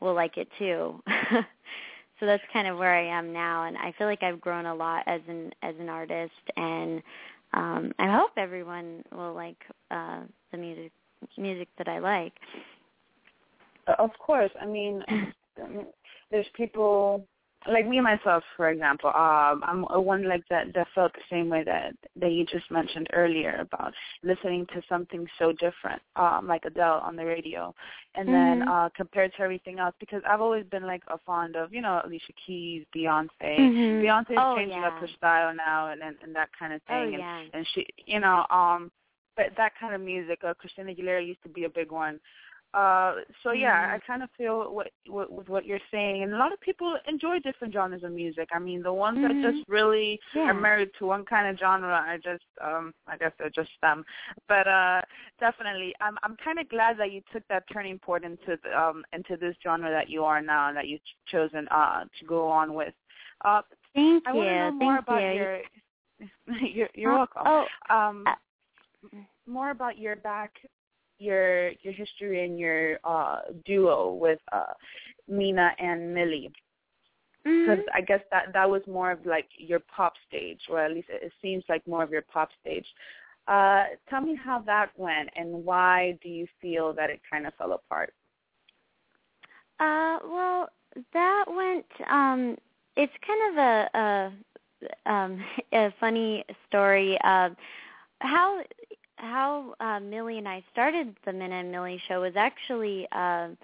will 0.00 0.14
like 0.14 0.36
it 0.36 0.48
too. 0.58 1.02
So 2.20 2.26
that's 2.26 2.42
kind 2.52 2.68
of 2.68 2.76
where 2.76 2.94
i 2.94 3.02
am 3.02 3.32
now 3.32 3.64
and 3.64 3.78
i 3.78 3.92
feel 3.96 4.06
like 4.06 4.22
i've 4.22 4.40
grown 4.42 4.66
a 4.66 4.74
lot 4.74 5.04
as 5.06 5.22
an 5.26 5.52
as 5.62 5.74
an 5.80 5.88
artist 5.88 6.32
and 6.56 7.02
um 7.54 7.92
i 7.98 8.14
hope 8.14 8.32
everyone 8.36 9.02
will 9.10 9.32
like 9.32 9.56
uh 9.90 10.20
the 10.52 10.58
music 10.58 10.92
music 11.38 11.68
that 11.78 11.88
i 11.88 11.98
like 11.98 12.34
Of 13.98 14.10
course. 14.18 14.50
I 14.60 14.66
mean, 14.66 15.04
there's 16.30 16.46
people 16.54 17.26
like 17.68 17.86
me 17.86 18.00
myself, 18.00 18.42
for 18.56 18.70
example, 18.70 19.10
um, 19.10 19.62
I'm 19.66 19.84
a 19.90 20.00
one 20.00 20.26
like 20.26 20.42
that 20.48 20.72
that 20.74 20.86
felt 20.94 21.12
the 21.12 21.20
same 21.30 21.50
way 21.50 21.62
that 21.64 21.94
that 22.16 22.32
you 22.32 22.46
just 22.46 22.70
mentioned 22.70 23.08
earlier 23.12 23.58
about 23.60 23.92
listening 24.22 24.66
to 24.72 24.80
something 24.88 25.26
so 25.38 25.52
different, 25.52 26.00
um, 26.16 26.46
like 26.46 26.64
Adele 26.64 27.02
on 27.04 27.16
the 27.16 27.24
radio, 27.24 27.74
and 28.14 28.28
mm-hmm. 28.28 28.60
then 28.60 28.68
uh, 28.68 28.88
compared 28.96 29.32
to 29.34 29.42
everything 29.42 29.78
else. 29.78 29.94
Because 30.00 30.22
I've 30.26 30.40
always 30.40 30.64
been 30.70 30.86
like 30.86 31.02
a 31.08 31.18
fond 31.18 31.54
of, 31.54 31.72
you 31.72 31.82
know, 31.82 32.00
Alicia 32.04 32.32
Keys, 32.46 32.84
Beyonce. 32.96 33.28
Mm-hmm. 33.42 34.04
Beyonce's 34.04 34.38
oh, 34.38 34.56
changing 34.56 34.80
yeah. 34.80 34.88
up 34.88 34.98
her 34.98 35.08
style 35.18 35.54
now, 35.54 35.88
and, 35.88 36.00
and 36.02 36.16
and 36.22 36.34
that 36.34 36.48
kind 36.58 36.72
of 36.72 36.80
Oh, 36.88 37.04
thing. 37.04 37.14
and 37.14 37.22
yeah. 37.22 37.42
and 37.52 37.66
she, 37.74 37.86
you 38.06 38.20
know, 38.20 38.46
um, 38.50 38.90
but 39.36 39.46
that 39.58 39.72
kind 39.78 39.94
of 39.94 40.00
music, 40.00 40.40
uh, 40.46 40.54
Christina 40.54 40.94
Aguilera 40.94 41.26
used 41.26 41.42
to 41.42 41.48
be 41.50 41.64
a 41.64 41.68
big 41.68 41.92
one. 41.92 42.20
Uh, 42.72 43.16
so 43.42 43.50
yeah, 43.50 43.88
Mhm. 43.88 43.94
I 43.94 43.98
kind 44.06 44.22
of 44.22 44.30
feel 44.38 44.72
what, 44.72 44.92
what 45.08 45.30
with 45.32 45.48
what 45.48 45.66
you're 45.66 45.80
saying, 45.90 46.22
and 46.22 46.32
a 46.32 46.36
lot 46.38 46.52
of 46.52 46.60
people 46.60 46.96
enjoy 47.08 47.40
different 47.40 47.72
genres 47.74 48.04
of 48.04 48.12
music. 48.12 48.48
I 48.52 48.60
mean, 48.60 48.80
the 48.82 48.92
ones 48.92 49.18
Mhm. 49.18 49.22
that 49.42 49.52
just 49.52 49.68
really 49.68 50.20
Yeah. 50.32 50.50
are 50.50 50.54
married 50.54 50.94
to 50.94 51.06
one 51.06 51.24
kind 51.24 51.48
of 51.48 51.58
genre 51.58 51.88
are 51.88 52.18
just, 52.18 52.44
um, 52.60 52.94
I 53.08 53.16
guess 53.16 53.32
they're 53.38 53.50
just 53.50 53.72
them. 53.80 54.04
But 54.46 54.68
uh, 54.68 55.02
definitely, 55.40 55.96
I'm 56.00 56.16
I'm 56.22 56.36
kind 56.36 56.60
of 56.60 56.68
glad 56.68 56.96
that 56.98 57.10
you 57.10 57.22
took 57.32 57.46
that 57.48 57.64
turning 57.72 57.98
point 57.98 58.24
into 58.24 58.56
the, 58.62 58.80
um 58.80 59.04
into 59.12 59.36
this 59.36 59.56
genre 59.62 59.90
that 59.90 60.08
you 60.08 60.24
are 60.24 60.40
now, 60.40 60.68
and 60.68 60.76
that 60.76 60.86
you've 60.86 61.00
chosen 61.26 61.66
uh 61.68 62.04
to 62.20 62.24
go 62.24 62.46
on 62.48 62.74
with. 62.74 62.94
Uh, 63.44 63.62
Thank 63.94 64.28
I 64.28 64.30
you. 64.32 64.36
want 64.38 64.48
to 64.48 64.58
know 64.58 64.70
more 64.72 64.94
Thank 64.96 65.08
about 65.08 65.22
you. 65.22 65.32
your. 65.32 65.62
you're 66.60 66.90
you're 66.94 67.14
welcome. 67.14 67.42
Oh, 67.46 67.66
Um, 67.88 68.24
uh, 68.26 68.34
more 69.46 69.70
about 69.70 69.98
your 69.98 70.14
back, 70.16 70.52
your 71.20 71.70
your 71.82 71.92
history 71.94 72.44
and 72.44 72.58
your 72.58 72.98
uh, 73.04 73.40
duo 73.66 74.14
with 74.14 74.40
uh, 74.52 74.74
Minna 75.28 75.72
and 75.78 76.14
Millie, 76.14 76.52
because 77.60 77.78
mhm. 77.78 77.84
I 77.94 78.00
guess 78.02 78.20
that 78.30 78.52
that 78.52 78.68
was 78.68 78.82
more 78.86 79.12
of 79.12 79.26
like 79.26 79.48
your 79.58 79.80
pop 79.94 80.14
stage, 80.28 80.60
or 80.70 80.80
at 80.80 80.92
least 80.92 81.08
it, 81.10 81.22
it 81.24 81.32
seems 81.42 81.64
like 81.68 81.86
more 81.86 82.02
of 82.02 82.10
your 82.10 82.22
pop 82.22 82.50
stage. 82.60 82.86
Uh, 83.48 83.84
tell 84.08 84.20
me 84.22 84.36
how 84.36 84.60
that 84.60 84.90
went, 84.96 85.30
and 85.36 85.64
why 85.64 86.18
do 86.22 86.28
you 86.28 86.46
feel 86.60 86.92
that 86.94 87.10
it 87.10 87.20
kind 87.30 87.46
of 87.46 87.54
fell 87.54 87.72
apart? 87.72 88.14
Uh, 89.80 90.18
well, 90.24 90.68
that 91.12 91.44
went. 91.48 91.86
Um, 92.10 92.56
it's 92.96 93.12
kind 93.26 93.50
of 93.50 93.58
a 93.58 94.32
a, 95.06 95.12
um, 95.12 95.44
a 95.72 95.92
funny 96.00 96.44
story. 96.68 97.18
Uh, 97.24 97.50
how 98.20 98.62
how 99.20 99.74
uh, 99.80 100.00
Millie 100.00 100.38
and 100.38 100.48
I 100.48 100.62
started 100.72 101.14
the 101.24 101.32
Minna 101.32 101.56
and 101.56 101.70
Millie 101.70 102.00
show 102.08 102.22
was 102.22 102.32
actually 102.36 103.06
um, 103.12 103.56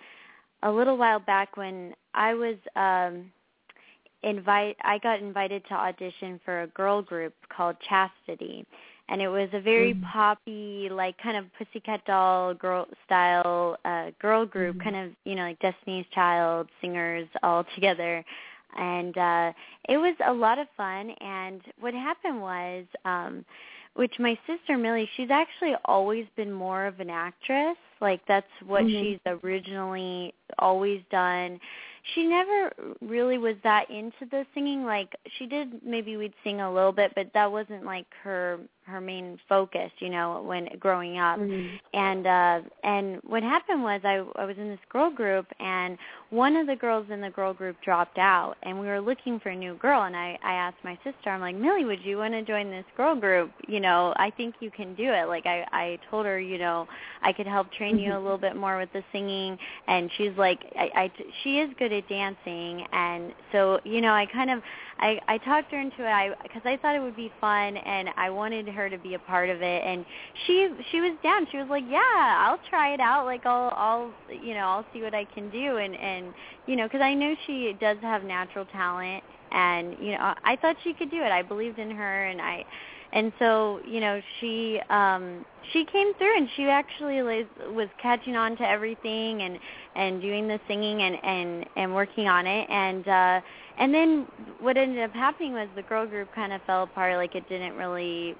a 0.62 0.70
little 0.70 0.96
while 0.96 1.18
back 1.18 1.56
when 1.56 1.94
I 2.14 2.34
was 2.34 2.56
um, 2.76 3.30
invite. 4.22 4.76
I 4.82 4.98
got 4.98 5.20
invited 5.20 5.64
to 5.68 5.74
audition 5.74 6.40
for 6.44 6.62
a 6.62 6.66
girl 6.68 7.02
group 7.02 7.34
called 7.48 7.76
Chastity. 7.88 8.64
And 9.08 9.22
it 9.22 9.28
was 9.28 9.48
a 9.52 9.60
very 9.60 9.94
Mhm. 9.94 10.02
poppy, 10.02 10.88
like 10.90 11.16
kind 11.18 11.36
of 11.36 11.44
Pussycat 11.54 12.04
Doll 12.06 12.54
girl 12.54 12.88
style 13.04 13.78
uh, 13.84 14.10
girl 14.20 14.44
group, 14.44 14.76
Mhm. 14.76 14.82
kind 14.82 14.96
of 14.96 15.12
you 15.24 15.36
know 15.36 15.42
like 15.44 15.58
Destiny's 15.60 16.06
Child 16.08 16.68
singers 16.80 17.28
all 17.42 17.64
together 17.74 18.24
and 18.76 19.16
uh 19.16 19.52
it 19.88 19.96
was 19.96 20.14
a 20.26 20.32
lot 20.32 20.58
of 20.58 20.68
fun 20.76 21.10
and 21.20 21.62
what 21.80 21.94
happened 21.94 22.40
was 22.40 22.84
um 23.04 23.44
which 23.96 24.18
my 24.18 24.38
sister 24.46 24.76
Millie 24.76 25.08
she's 25.16 25.30
actually 25.30 25.74
always 25.84 26.26
been 26.36 26.52
more 26.52 26.86
of 26.86 27.00
an 27.00 27.10
actress. 27.10 27.76
Like 28.00 28.24
that's 28.26 28.50
what 28.64 28.84
Mhm. 28.84 29.00
she's 29.00 29.20
originally 29.26 30.34
always 30.58 31.02
done. 31.10 31.60
She 32.14 32.24
never 32.24 32.72
really 33.00 33.38
was 33.38 33.56
that 33.62 33.90
into 33.90 34.26
the 34.26 34.46
singing. 34.54 34.84
Like 34.84 35.16
she 35.38 35.46
did 35.46 35.82
maybe 35.84 36.16
we'd 36.16 36.34
sing 36.44 36.60
a 36.60 36.72
little 36.72 36.92
bit 36.92 37.14
but 37.14 37.32
that 37.32 37.50
wasn't 37.50 37.84
like 37.84 38.06
her 38.22 38.60
her 38.86 39.00
main 39.00 39.38
focus 39.48 39.90
you 39.98 40.08
know 40.10 40.42
when 40.42 40.68
growing 40.78 41.18
up. 41.18 41.38
Mhm. 41.38 41.78
and 41.94 42.26
uh 42.26 42.60
and 42.84 43.20
what 43.26 43.42
happened 43.42 43.82
was 43.82 44.00
I 44.04 44.24
I 44.36 44.44
was 44.44 44.56
in 44.58 44.68
this 44.68 44.78
girl 44.90 45.10
group 45.10 45.46
and 45.60 45.98
one 46.30 46.56
of 46.56 46.66
the 46.66 46.76
girls 46.76 47.06
in 47.10 47.20
the 47.20 47.30
girl 47.30 47.52
group 47.54 47.76
dropped 47.82 48.18
out 48.18 48.56
and 48.62 48.78
we 48.80 48.86
were 48.86 49.00
looking 49.00 49.38
for 49.40 49.50
a 49.50 49.56
new 49.56 49.74
girl 49.76 50.02
and 50.04 50.16
I 50.16 50.38
I 50.42 50.54
asked 50.54 50.78
my 50.84 50.96
sister 51.04 51.30
I'm 51.30 51.40
like 51.40 51.56
Millie 51.56 51.84
would 51.84 52.02
you 52.04 52.18
want 52.18 52.34
to 52.34 52.42
join 52.42 52.70
this 52.70 52.84
girl 52.96 53.14
group? 53.16 53.50
You 53.68 53.80
know 53.80 54.12
I 54.16 54.30
think 54.30 54.54
you 54.60 54.70
can 54.70 54.94
do 54.94 55.12
it. 55.12 55.26
Like 55.28 55.46
I 55.46 55.64
I 55.72 55.98
told 56.10 56.26
her 56.26 56.38
you 56.40 56.58
know 56.58 56.86
I 57.22 57.32
could 57.32 57.46
help 57.46 57.72
train 57.72 57.98
you 57.98 58.12
a 58.16 58.20
little 58.20 58.38
bit 58.38 58.56
more 58.56 58.78
with 58.78 58.92
the 58.92 59.02
singing 59.12 59.58
and 59.88 60.10
she's 60.16 60.36
like 60.36 60.60
I, 60.78 60.90
I 61.02 61.12
she 61.42 61.58
is 61.58 61.70
good 61.78 61.92
at 61.92 62.08
dancing 62.08 62.86
and 62.92 63.32
so 63.52 63.80
you 63.84 64.00
know 64.00 64.12
I 64.12 64.26
kind 64.26 64.50
of 64.50 64.62
I 64.98 65.20
I 65.28 65.38
talked 65.38 65.72
her 65.72 65.80
into 65.80 66.02
it. 66.02 66.08
I 66.08 66.30
because 66.42 66.62
I 66.64 66.76
thought 66.78 66.94
it 66.96 67.00
would 67.00 67.16
be 67.16 67.30
fun 67.40 67.76
and 67.76 68.08
I 68.16 68.30
wanted 68.30 68.66
her 68.76 68.88
to 68.88 68.98
be 68.98 69.14
a 69.14 69.18
part 69.18 69.50
of 69.50 69.62
it 69.62 69.82
and 69.84 70.04
she 70.46 70.68
she 70.90 71.00
was 71.00 71.16
down. 71.22 71.46
She 71.50 71.58
was 71.58 71.68
like 71.68 71.84
yeah 71.88 72.46
I'll 72.46 72.60
try 72.68 72.94
it 72.94 73.00
out. 73.00 73.24
Like 73.24 73.44
I'll 73.46 73.72
I'll 73.76 74.12
you 74.28 74.54
know 74.54 74.68
I'll 74.68 74.86
see 74.92 75.02
what 75.02 75.14
I 75.14 75.24
can 75.24 75.50
do. 75.50 75.78
And 75.78 75.96
and 75.96 76.34
you 76.66 76.76
know 76.76 76.84
because 76.84 77.00
I 77.00 77.14
know 77.14 77.34
she 77.46 77.76
does 77.80 77.98
have 78.02 78.22
natural 78.22 78.66
talent 78.66 79.24
and 79.52 79.96
you 80.00 80.12
know 80.12 80.34
I 80.44 80.56
thought 80.56 80.76
she 80.84 80.94
could 80.94 81.10
do 81.10 81.22
it. 81.22 81.32
I 81.32 81.42
believed 81.42 81.78
in 81.78 81.90
her 81.90 82.26
and 82.26 82.40
I 82.40 82.64
and 83.12 83.32
so 83.38 83.80
you 83.86 84.00
know 84.00 84.20
she 84.40 84.80
um 84.90 85.44
she 85.72 85.84
came 85.84 86.14
through 86.14 86.36
and 86.36 86.48
she 86.56 86.64
actually 86.64 87.22
was, 87.22 87.46
was 87.72 87.88
catching 88.00 88.36
on 88.36 88.56
to 88.56 88.68
everything 88.68 89.42
and 89.42 89.58
and 89.94 90.20
doing 90.20 90.46
the 90.46 90.60
singing 90.68 91.02
and 91.02 91.16
and 91.24 91.66
and 91.76 91.94
working 91.94 92.28
on 92.28 92.46
it. 92.46 92.68
And 92.70 93.08
uh 93.08 93.40
and 93.78 93.92
then 93.92 94.26
what 94.60 94.76
ended 94.76 95.02
up 95.02 95.12
happening 95.12 95.52
was 95.52 95.68
the 95.76 95.82
girl 95.82 96.06
group 96.06 96.28
kind 96.34 96.52
of 96.52 96.60
fell 96.66 96.82
apart. 96.82 97.16
Like 97.16 97.34
it 97.34 97.48
didn't 97.48 97.74
really 97.74 98.34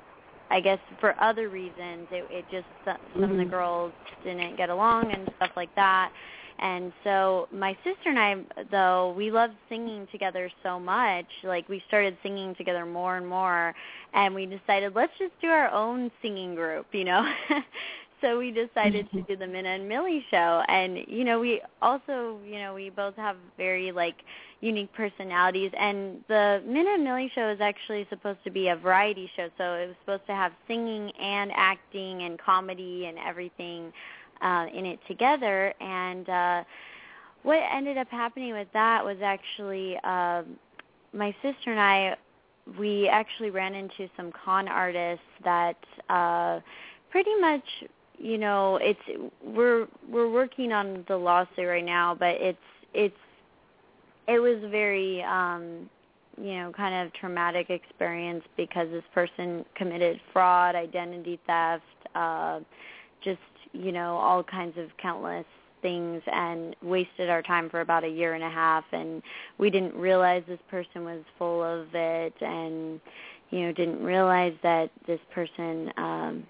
I 0.51 0.61
guess 0.61 0.79
for 1.01 1.15
other 1.21 1.49
reasons 1.49 2.09
it 2.11 2.27
it 2.31 2.45
just 2.51 2.67
some 2.85 3.31
of 3.31 3.37
the 3.37 3.45
Mhm. 3.45 3.51
girls 3.51 3.93
didn't 4.25 4.57
get 4.57 4.71
along 4.71 5.13
and 5.13 5.29
stuff 5.37 5.51
like 5.57 5.75
that. 5.75 6.13
And 6.59 6.93
so 7.05 7.49
my 7.53 7.75
sister 7.85 8.09
and 8.09 8.19
I 8.19 8.37
though 8.71 9.13
we 9.17 9.31
loved 9.31 9.55
singing 9.69 10.07
together 10.13 10.51
so 10.63 10.79
much. 10.81 11.27
Like 11.43 11.69
we 11.69 11.81
started 11.89 12.17
singing 12.23 12.55
together 12.55 12.87
more 12.87 13.17
and 13.17 13.27
more 13.29 13.75
and 14.15 14.35
we 14.35 14.47
decided 14.47 14.95
let's 14.95 15.13
just 15.19 15.33
do 15.41 15.49
our 15.49 15.71
own 15.71 16.11
singing 16.23 16.55
group 16.55 16.87
you 16.93 17.05
know? 17.05 17.31
So 18.23 18.39
we 18.39 18.51
decided 18.51 19.07
to 19.13 19.23
do 19.23 19.37
the 19.37 19.47
Minna 19.47 19.69
and 19.69 19.87
Millie 19.89 20.25
show. 20.31 20.63
And 20.69 20.99
you 21.07 21.23
know 21.25 21.39
we 21.39 21.61
also 21.83 22.39
you 22.47 22.59
know 22.59 22.73
we 22.75 22.89
both 22.91 23.15
have 23.17 23.37
very 23.59 23.93
like 23.93 24.17
unique 24.61 24.93
personalities. 24.95 25.71
And 25.79 26.25
the 26.29 26.63
Minna 26.67 26.95
and 26.95 27.05
Millie 27.05 27.31
show 27.35 27.51
is 27.51 27.61
actually 27.61 28.07
supposed 28.09 28.43
to 28.45 28.51
be 28.51 28.69
a 28.69 28.77
variety 28.77 29.31
show 29.37 29.49
so 29.59 29.75
it 29.75 29.87
was 29.87 29.97
supposed 30.01 30.27
to 30.27 30.35
have 30.35 30.53
singing 30.67 31.11
and 31.21 31.53
acting 31.55 32.23
and 32.23 32.39
comedy 32.39 33.07
and 33.07 33.19
everything 33.19 33.93
uh 34.43 34.67
in 34.73 34.87
it 34.87 34.99
together. 35.07 35.75
And 35.81 36.29
uh 36.29 36.65
what 37.43 37.61
ended 37.73 37.97
up 37.99 38.09
happening 38.11 38.53
with 38.53 38.69
that 38.73 39.05
was 39.05 39.19
actually 39.23 39.97
um 39.99 40.59
my 41.13 41.35
sister 41.43 41.71
and 41.71 41.81
I 41.81 42.17
we 42.79 43.09
actually 43.09 43.51
ran 43.51 43.75
into 43.75 44.09
some 44.17 44.33
con 44.33 44.69
artists 44.69 45.25
that 45.45 45.77
uh 46.09 46.61
pretty 47.11 47.35
much 47.41 47.85
you 48.19 48.39
know 48.39 48.77
it's 48.77 49.01
we're 49.45 49.87
we're 50.09 50.31
working 50.31 50.73
on 50.73 51.05
the 51.09 51.17
lawsuit 51.17 51.69
right 51.69 51.85
now 51.85 52.15
but 52.15 52.35
it's 52.41 52.59
it's 52.95 53.17
it 54.29 54.39
was 54.39 54.63
a 54.63 54.69
very 54.69 55.23
um 55.23 55.89
you 56.41 56.55
know 56.55 56.73
kind 56.77 56.95
of 57.07 57.13
traumatic 57.15 57.71
experience 57.71 58.45
because 58.57 58.89
this 58.91 59.05
person 59.15 59.65
committed 59.75 60.21
fraud 60.33 60.75
identity 60.75 61.39
theft 61.47 61.83
uh 62.15 62.61
just 63.23 63.39
you 63.73 63.93
know 63.93 64.17
all 64.17 64.43
kinds 64.43 64.77
of 64.79 64.89
countless 65.01 65.47
things 65.83 66.23
and 66.33 66.75
wasted 66.83 67.29
our 67.31 67.43
time 67.43 67.69
for 67.71 67.81
about 67.81 68.03
a 68.05 68.09
year 68.09 68.35
and 68.35 68.43
a 68.45 68.51
half 68.51 68.85
and 68.93 69.23
we 69.59 69.71
didn't 69.71 69.95
realize 69.95 70.43
this 70.49 70.59
person 70.71 71.05
was 71.05 71.21
full 71.39 71.63
of 71.63 71.87
it 71.95 72.35
and 72.41 73.01
you 73.51 73.61
know 73.61 73.73
didn't 73.73 74.03
realize 74.03 74.55
that 74.63 74.91
this 75.07 75.21
person 75.33 75.93
um 75.97 76.45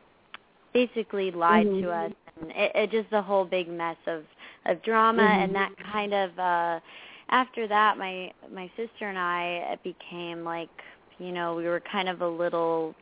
basically 0.73 1.31
lied 1.31 1.67
Mhm. 1.67 1.81
to 1.83 1.91
us 1.91 2.13
and 2.41 2.51
it, 2.53 2.73
it 2.75 2.91
just 2.91 3.13
a 3.13 3.23
whole 3.23 3.45
big 3.45 3.69
mess 3.69 3.97
of 4.07 4.25
of 4.67 4.83
drama 4.83 5.23
Mhm. 5.23 5.45
and 5.45 5.55
that 5.55 5.73
kind 5.93 6.13
of 6.15 6.39
uh 6.39 6.81
after 7.29 7.67
that 7.67 7.99
my 7.99 8.33
my 8.53 8.71
sister 8.77 9.09
and 9.09 9.19
I 9.19 9.79
became 9.83 10.45
like 10.45 10.71
you 11.19 11.33
know 11.33 11.55
we 11.55 11.65
were 11.65 11.81
kind 11.81 12.09
of 12.09 12.21
a 12.21 12.29
little 12.29 12.95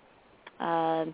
uh 0.60 1.06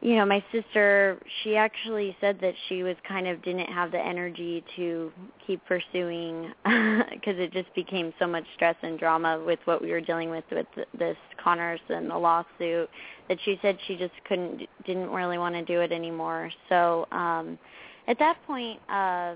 you 0.00 0.14
know 0.14 0.26
my 0.26 0.44
sister 0.52 1.18
she 1.42 1.56
actually 1.56 2.16
said 2.20 2.38
that 2.40 2.54
she 2.68 2.82
was 2.82 2.96
kind 3.08 3.26
of 3.26 3.42
didn't 3.42 3.72
have 3.72 3.90
the 3.90 3.98
energy 3.98 4.62
to 4.76 5.10
keep 5.46 5.60
pursuing 5.66 6.52
because 6.64 7.36
it 7.38 7.52
just 7.52 7.74
became 7.74 8.12
so 8.18 8.26
much 8.26 8.44
stress 8.54 8.76
and 8.82 8.98
drama 8.98 9.42
with 9.44 9.58
what 9.64 9.82
we 9.82 9.90
were 9.90 10.00
dealing 10.00 10.30
with 10.30 10.44
with 10.52 10.66
this 10.98 11.16
Connors 11.42 11.80
and 11.88 12.10
the 12.10 12.16
lawsuit 12.16 12.88
that 13.28 13.38
she 13.44 13.58
said 13.62 13.78
she 13.86 13.96
just 13.96 14.14
couldn't 14.28 14.68
didn't 14.84 15.10
really 15.10 15.38
want 15.38 15.54
to 15.54 15.64
do 15.64 15.80
it 15.80 15.90
anymore. 15.92 16.50
So 16.68 17.06
um 17.10 17.58
at 18.06 18.18
that 18.18 18.36
point 18.46 18.78
uh 18.90 19.34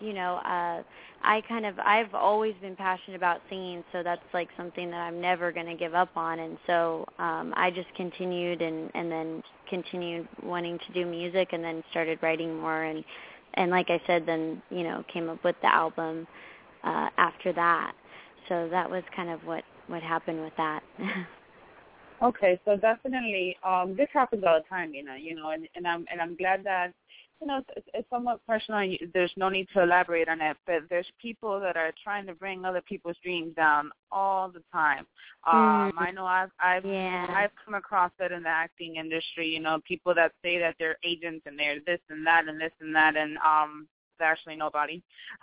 you 0.00 0.12
know, 0.12 0.36
uh 0.36 0.82
I 1.22 1.40
kind 1.48 1.64
of 1.64 1.78
I've 1.78 2.14
always 2.14 2.54
been 2.60 2.76
passionate 2.76 3.16
about 3.16 3.40
singing, 3.48 3.82
so 3.92 4.02
that's 4.02 4.22
like 4.34 4.48
something 4.56 4.90
that 4.90 4.98
I'm 5.00 5.20
never 5.20 5.52
going 5.52 5.66
to 5.66 5.74
give 5.74 5.94
up 5.94 6.10
on. 6.16 6.38
And 6.40 6.58
so 6.66 7.06
um 7.18 7.54
I 7.56 7.70
just 7.70 7.92
continued 7.96 8.62
and 8.62 8.90
and 8.94 9.10
then 9.10 9.42
continued 9.68 10.28
wanting 10.42 10.78
to 10.78 10.92
do 10.92 11.06
music 11.06 11.48
and 11.52 11.64
then 11.64 11.82
started 11.90 12.18
writing 12.22 12.60
more 12.60 12.84
and 12.84 13.04
and 13.54 13.70
like 13.70 13.88
I 13.88 14.00
said 14.06 14.24
then, 14.26 14.62
you 14.70 14.82
know, 14.82 15.04
came 15.12 15.28
up 15.28 15.42
with 15.44 15.56
the 15.62 15.72
album 15.72 16.26
uh 16.82 17.08
after 17.16 17.52
that. 17.52 17.92
So 18.48 18.68
that 18.70 18.90
was 18.90 19.02
kind 19.16 19.30
of 19.30 19.40
what 19.44 19.64
what 19.86 20.02
happened 20.02 20.40
with 20.40 20.52
that. 20.56 20.82
okay, 22.22 22.60
so 22.64 22.76
definitely 22.76 23.56
um 23.64 23.96
this 23.96 24.08
happens 24.12 24.44
all 24.46 24.60
the 24.60 24.68
time, 24.68 24.92
you 24.92 25.04
know, 25.04 25.14
you 25.14 25.34
know, 25.34 25.50
and 25.50 25.66
and 25.74 25.86
I'm 25.86 26.04
and 26.10 26.20
I'm 26.20 26.36
glad 26.36 26.64
that 26.64 26.92
you 27.40 27.46
know, 27.46 27.60
it's, 27.76 27.86
it's 27.92 28.10
somewhat 28.10 28.40
personal. 28.46 28.80
And 28.80 28.98
There's 29.12 29.32
no 29.36 29.48
need 29.48 29.68
to 29.74 29.82
elaborate 29.82 30.28
on 30.28 30.40
it, 30.40 30.56
but 30.66 30.82
there's 30.88 31.06
people 31.20 31.60
that 31.60 31.76
are 31.76 31.92
trying 32.02 32.26
to 32.26 32.34
bring 32.34 32.64
other 32.64 32.80
people's 32.80 33.16
dreams 33.22 33.54
down 33.54 33.90
all 34.10 34.48
the 34.48 34.62
time. 34.72 35.06
Um, 35.46 35.92
mm. 35.92 35.92
I 35.98 36.10
know 36.10 36.26
I've 36.26 36.50
I've 36.62 36.84
yeah. 36.84 37.26
I've 37.28 37.50
come 37.64 37.74
across 37.74 38.12
that 38.18 38.32
in 38.32 38.42
the 38.42 38.48
acting 38.48 38.96
industry. 38.96 39.48
You 39.48 39.60
know, 39.60 39.80
people 39.86 40.14
that 40.14 40.32
say 40.42 40.58
that 40.58 40.76
they're 40.78 40.96
agents 41.04 41.42
and 41.46 41.58
they're 41.58 41.80
this 41.86 42.00
and 42.08 42.26
that 42.26 42.48
and 42.48 42.60
this 42.60 42.72
and 42.80 42.94
that, 42.94 43.16
and 43.16 43.36
um, 43.38 43.86
they're 44.18 44.32
actually 44.32 44.56
nobody. 44.56 45.02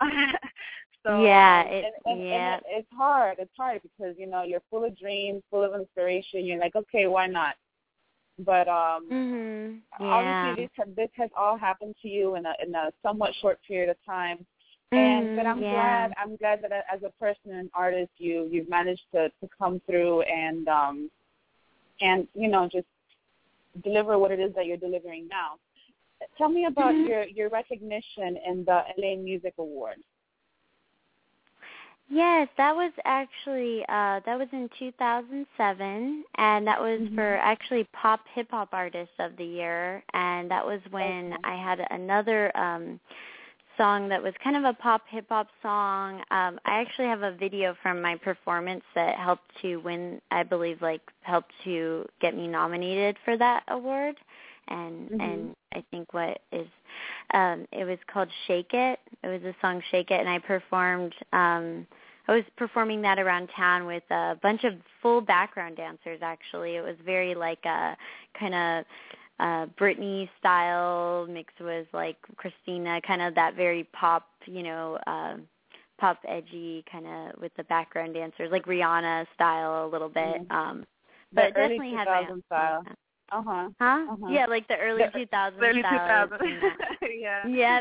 so 1.06 1.22
yeah, 1.22 1.64
um, 1.66 1.72
it, 1.72 1.84
and, 1.84 2.18
and, 2.18 2.28
yeah, 2.28 2.54
and 2.54 2.62
it, 2.62 2.78
it's 2.78 2.88
hard. 2.96 3.36
It's 3.38 3.52
hard 3.56 3.80
because 3.82 4.16
you 4.18 4.26
know 4.26 4.42
you're 4.42 4.62
full 4.70 4.84
of 4.84 4.98
dreams, 4.98 5.42
full 5.50 5.62
of 5.62 5.78
inspiration. 5.78 6.44
You're 6.44 6.60
like, 6.60 6.74
okay, 6.74 7.06
why 7.06 7.26
not? 7.26 7.54
But 8.38 8.66
um, 8.68 9.08
mm-hmm. 9.10 10.04
yeah. 10.04 10.10
obviously, 10.10 10.70
this 10.76 10.96
this 10.96 11.10
has 11.16 11.30
all 11.36 11.58
happened 11.58 11.94
to 12.02 12.08
you 12.08 12.36
in 12.36 12.46
a 12.46 12.54
in 12.66 12.74
a 12.74 12.90
somewhat 13.02 13.32
short 13.40 13.58
period 13.66 13.90
of 13.90 13.96
time. 14.06 14.44
Mm, 14.92 14.98
And 14.98 15.36
but 15.36 15.46
I'm 15.46 15.62
yeah. 15.62 15.72
glad 15.72 16.12
I'm 16.18 16.36
glad 16.36 16.62
that 16.62 16.72
as 16.92 17.02
a 17.02 17.10
person 17.18 17.52
and 17.52 17.70
artist, 17.74 18.10
you 18.18 18.48
you've 18.50 18.68
managed 18.68 19.04
to 19.14 19.28
to 19.28 19.48
come 19.58 19.80
through 19.86 20.22
and 20.22 20.66
um 20.68 21.10
and 22.00 22.26
you 22.34 22.48
know 22.48 22.68
just 22.70 22.86
deliver 23.84 24.18
what 24.18 24.30
it 24.30 24.40
is 24.40 24.54
that 24.54 24.66
you're 24.66 24.76
delivering 24.76 25.28
now. 25.28 25.54
Tell 26.38 26.48
me 26.48 26.66
about 26.66 26.94
mm-hmm. 26.94 27.08
your 27.08 27.24
your 27.24 27.48
recognition 27.48 28.38
in 28.46 28.64
the 28.64 28.80
LA 28.98 29.16
Music 29.16 29.54
Awards. 29.58 30.02
Yes, 32.12 32.48
that 32.58 32.76
was 32.76 32.92
actually 33.06 33.82
uh 33.88 34.20
that 34.26 34.38
was 34.38 34.48
in 34.52 34.68
2007 34.78 36.24
and 36.36 36.66
that 36.66 36.78
was 36.78 37.00
mm-hmm. 37.00 37.14
for 37.14 37.36
actually 37.38 37.84
pop 37.94 38.20
hip 38.34 38.48
hop 38.50 38.68
artist 38.72 39.12
of 39.18 39.34
the 39.38 39.44
year 39.44 40.04
and 40.12 40.50
that 40.50 40.64
was 40.64 40.80
when 40.90 41.32
okay. 41.32 41.42
I 41.42 41.56
had 41.56 41.86
another 41.90 42.54
um 42.54 43.00
song 43.78 44.10
that 44.10 44.22
was 44.22 44.34
kind 44.44 44.56
of 44.58 44.64
a 44.64 44.74
pop 44.74 45.04
hip 45.08 45.24
hop 45.30 45.48
song. 45.62 46.20
Um 46.30 46.60
I 46.66 46.82
actually 46.82 47.06
have 47.06 47.22
a 47.22 47.32
video 47.32 47.74
from 47.82 48.02
my 48.02 48.16
performance 48.16 48.84
that 48.94 49.16
helped 49.16 49.50
to 49.62 49.78
win 49.78 50.20
I 50.30 50.42
believe 50.42 50.82
like 50.82 51.00
helped 51.22 51.52
to 51.64 52.04
get 52.20 52.36
me 52.36 52.46
nominated 52.46 53.16
for 53.24 53.38
that 53.38 53.62
award 53.68 54.16
and 54.68 55.08
mm-hmm. 55.08 55.20
and 55.22 55.56
I 55.72 55.82
think 55.90 56.12
what 56.12 56.42
is 56.52 56.68
um 57.32 57.66
it 57.72 57.86
was 57.86 57.98
called 58.12 58.28
Shake 58.46 58.74
It. 58.74 58.98
It 59.22 59.28
was 59.28 59.42
a 59.44 59.56
song 59.62 59.82
Shake 59.90 60.10
It 60.10 60.20
and 60.20 60.28
I 60.28 60.40
performed 60.40 61.14
um 61.32 61.86
I 62.28 62.36
was 62.36 62.44
performing 62.56 63.02
that 63.02 63.18
around 63.18 63.48
town 63.56 63.86
with 63.86 64.04
a 64.10 64.38
bunch 64.42 64.64
of 64.64 64.74
full 65.00 65.20
background 65.20 65.76
dancers 65.76 66.20
actually. 66.22 66.76
It 66.76 66.82
was 66.82 66.96
very 67.04 67.34
like 67.34 67.64
a 67.64 67.96
kind 68.38 68.54
of 68.54 68.84
uh 69.40 69.66
Britney 69.80 70.28
style 70.38 71.26
mixed 71.28 71.60
with 71.60 71.86
like 71.92 72.16
Christina, 72.36 73.00
kind 73.06 73.22
of 73.22 73.34
that 73.34 73.56
very 73.56 73.84
pop, 73.92 74.28
you 74.46 74.62
know, 74.62 74.98
uh 75.06 75.36
pop 75.98 76.18
edgy 76.26 76.84
kind 76.90 77.06
of 77.06 77.40
with 77.40 77.52
the 77.56 77.64
background 77.64 78.14
dancers, 78.14 78.50
like 78.50 78.66
Rihanna 78.66 79.26
style 79.34 79.86
a 79.86 79.88
little 79.88 80.08
bit. 80.08 80.48
Mm-hmm. 80.48 80.52
Um 80.52 80.84
but 81.32 81.44
it 81.46 81.54
definitely 81.54 81.92
had 81.92 82.06
my 82.06 82.24
style. 82.46 82.82
Uh 82.88 82.92
huh. 83.40 83.68
Huh? 83.78 84.06
Uh-huh. 84.12 84.26
Yeah, 84.28 84.46
like 84.46 84.66
the 84.68 84.76
early 84.76 85.02
two 85.14 85.26
thousand 85.26 85.62
Early 85.62 85.82
two 85.82 85.88
style. 85.88 86.28
yeah. 87.20 87.46
Yeah. 87.48 87.80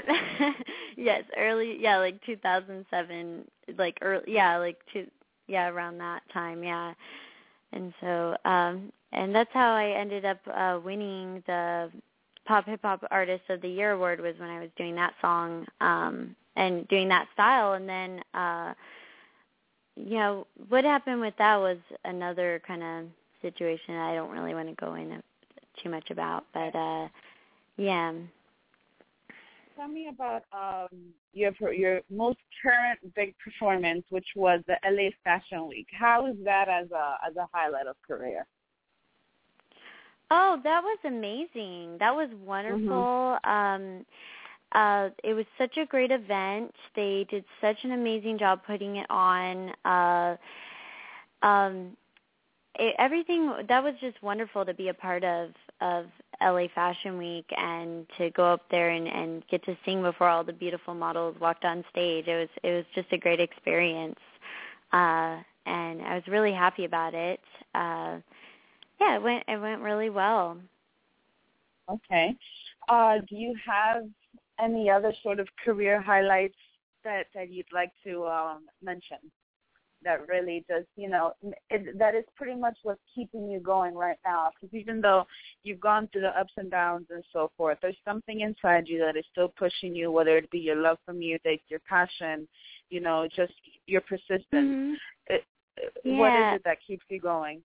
yes, 0.97 1.23
early 1.37 1.77
yeah, 1.79 1.97
like 1.97 2.21
2007 2.25 3.45
like 3.77 3.97
early 4.01 4.23
yeah, 4.27 4.57
like 4.57 4.77
two 4.93 5.07
yeah, 5.47 5.67
around 5.69 5.97
that 5.97 6.21
time, 6.31 6.63
yeah. 6.63 6.93
And 7.73 7.93
so 8.01 8.35
um 8.45 8.91
and 9.11 9.33
that's 9.33 9.49
how 9.53 9.73
I 9.73 9.89
ended 9.99 10.25
up 10.25 10.39
uh 10.53 10.79
winning 10.83 11.43
the 11.47 11.91
Pop 12.45 12.65
Hip 12.65 12.81
Hop 12.83 13.03
Artist 13.11 13.43
of 13.49 13.61
the 13.61 13.69
Year 13.69 13.91
award 13.91 14.19
was 14.21 14.35
when 14.37 14.49
I 14.49 14.59
was 14.59 14.69
doing 14.77 14.95
that 14.95 15.13
song 15.21 15.65
um 15.81 16.35
and 16.55 16.87
doing 16.87 17.07
that 17.09 17.27
style 17.33 17.73
and 17.73 17.87
then 17.87 18.21
uh 18.33 18.73
you 19.95 20.15
know, 20.17 20.47
what 20.69 20.83
happened 20.83 21.21
with 21.21 21.33
that 21.37 21.57
was 21.57 21.77
another 22.05 22.61
kind 22.65 22.81
of 22.83 23.05
situation 23.41 23.95
I 23.95 24.15
don't 24.15 24.31
really 24.31 24.53
want 24.53 24.69
to 24.69 24.75
go 24.75 24.93
into 24.95 25.21
too 25.81 25.89
much 25.89 26.09
about, 26.11 26.45
but 26.53 26.75
uh 26.75 27.07
yeah. 27.77 28.13
Tell 29.77 29.87
me 29.87 30.09
about 30.09 30.43
um 30.53 30.99
your 31.33 31.53
your 31.73 32.01
most 32.09 32.39
current 32.61 32.99
big 33.15 33.33
performance, 33.43 34.03
which 34.09 34.27
was 34.35 34.61
the 34.67 34.75
LA 34.85 35.09
Fashion 35.23 35.67
Week. 35.67 35.87
How 35.91 36.27
is 36.27 36.35
that 36.43 36.67
as 36.69 36.91
a 36.91 37.15
as 37.27 37.35
a 37.35 37.47
highlight 37.53 37.87
of 37.87 37.95
career? 38.07 38.45
Oh, 40.29 40.59
that 40.63 40.81
was 40.81 40.99
amazing. 41.05 41.97
That 41.99 42.15
was 42.15 42.29
wonderful. 42.45 43.37
Mm-hmm. 43.45 43.49
Um 43.49 44.05
uh 44.73 45.09
it 45.23 45.33
was 45.33 45.45
such 45.57 45.77
a 45.77 45.85
great 45.85 46.11
event. 46.11 46.73
They 46.95 47.25
did 47.29 47.43
such 47.59 47.77
an 47.83 47.91
amazing 47.91 48.39
job 48.39 48.61
putting 48.65 48.97
it 48.97 49.09
on. 49.09 49.71
Uh 49.85 50.37
um 51.45 51.97
it, 52.75 52.95
everything 52.97 53.53
that 53.67 53.83
was 53.83 53.93
just 53.99 54.21
wonderful 54.21 54.65
to 54.65 54.73
be 54.73 54.89
a 54.89 54.93
part 54.93 55.23
of 55.23 55.49
of 55.81 56.05
LA 56.41 56.67
Fashion 56.73 57.17
Week 57.17 57.45
and 57.57 58.07
to 58.17 58.29
go 58.31 58.45
up 58.53 58.69
there 58.71 58.89
and 58.89 59.07
and 59.07 59.43
get 59.47 59.63
to 59.65 59.77
sing 59.85 60.01
before 60.01 60.27
all 60.27 60.43
the 60.43 60.53
beautiful 60.53 60.93
models 60.93 61.35
walked 61.39 61.65
on 61.65 61.83
stage. 61.89 62.27
It 62.27 62.35
was 62.35 62.49
it 62.63 62.71
was 62.75 62.85
just 62.95 63.11
a 63.11 63.17
great 63.17 63.39
experience. 63.39 64.19
Uh 64.93 65.41
and 65.65 66.01
I 66.01 66.15
was 66.15 66.23
really 66.27 66.53
happy 66.53 66.85
about 66.85 67.13
it. 67.13 67.39
Uh 67.75 68.19
yeah, 68.99 69.15
it 69.15 69.21
went 69.21 69.43
it 69.47 69.59
went 69.59 69.81
really 69.81 70.09
well. 70.09 70.57
Okay. 71.89 72.35
Uh 72.89 73.19
do 73.29 73.35
you 73.35 73.55
have 73.65 74.03
any 74.59 74.89
other 74.89 75.13
sort 75.23 75.39
of 75.39 75.47
career 75.63 76.01
highlights 76.01 76.57
that 77.03 77.27
that 77.35 77.49
you'd 77.49 77.71
like 77.73 77.91
to 78.05 78.25
um 78.27 78.65
mention? 78.81 79.17
That 80.03 80.27
really 80.27 80.63
just 80.69 80.87
you 80.95 81.09
know 81.09 81.33
it, 81.69 81.97
that 81.97 82.15
is 82.15 82.23
pretty 82.35 82.59
much 82.59 82.77
what's 82.83 83.01
keeping 83.13 83.49
you 83.49 83.59
going 83.59 83.95
right 83.95 84.17
now 84.25 84.49
because 84.53 84.73
even 84.73 85.01
though 85.01 85.25
you've 85.63 85.79
gone 85.79 86.07
through 86.11 86.21
the 86.21 86.39
ups 86.39 86.53
and 86.57 86.71
downs 86.71 87.05
and 87.09 87.23
so 87.31 87.51
forth 87.57 87.77
there's 87.81 87.95
something 88.05 88.41
inside 88.41 88.85
you 88.87 88.99
that 88.99 89.17
is 89.17 89.25
still 89.31 89.53
pushing 89.57 89.95
you 89.95 90.11
whether 90.11 90.37
it 90.37 90.49
be 90.51 90.59
your 90.59 90.75
love 90.75 90.97
for 91.05 91.13
music 91.13 91.61
your 91.69 91.81
passion 91.87 92.47
you 92.89 92.99
know 92.99 93.27
just 93.35 93.53
your 93.87 94.01
persistence 94.01 94.45
mm-hmm. 94.53 94.93
it, 95.27 95.43
yeah. 96.03 96.17
what 96.17 96.33
is 96.33 96.55
it 96.57 96.61
that 96.65 96.77
keeps 96.85 97.05
you 97.09 97.19
going 97.19 97.61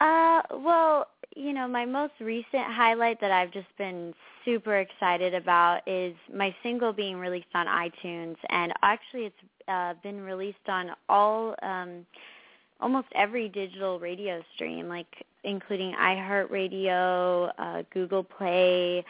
uh 0.00 0.42
well 0.62 1.06
you 1.36 1.52
know 1.52 1.66
my 1.68 1.84
most 1.84 2.12
recent 2.20 2.64
highlight 2.64 3.20
that 3.20 3.30
i've 3.30 3.52
just 3.52 3.66
been 3.76 4.14
super 4.44 4.78
excited 4.78 5.34
about 5.34 5.80
is 5.86 6.14
my 6.34 6.54
single 6.62 6.92
being 6.92 7.16
released 7.16 7.46
on 7.54 7.66
itunes 7.66 8.36
and 8.48 8.72
actually 8.82 9.24
it's 9.24 9.36
uh, 9.68 9.94
been 10.02 10.20
released 10.22 10.66
on 10.68 10.90
all 11.08 11.54
um, 11.62 12.06
almost 12.80 13.08
every 13.14 13.48
digital 13.48 13.98
radio 13.98 14.42
stream, 14.54 14.88
like 14.88 15.06
including 15.44 15.94
iHeartRadio, 15.94 17.52
uh, 17.58 17.82
Google 17.92 18.24
Play, 18.24 19.04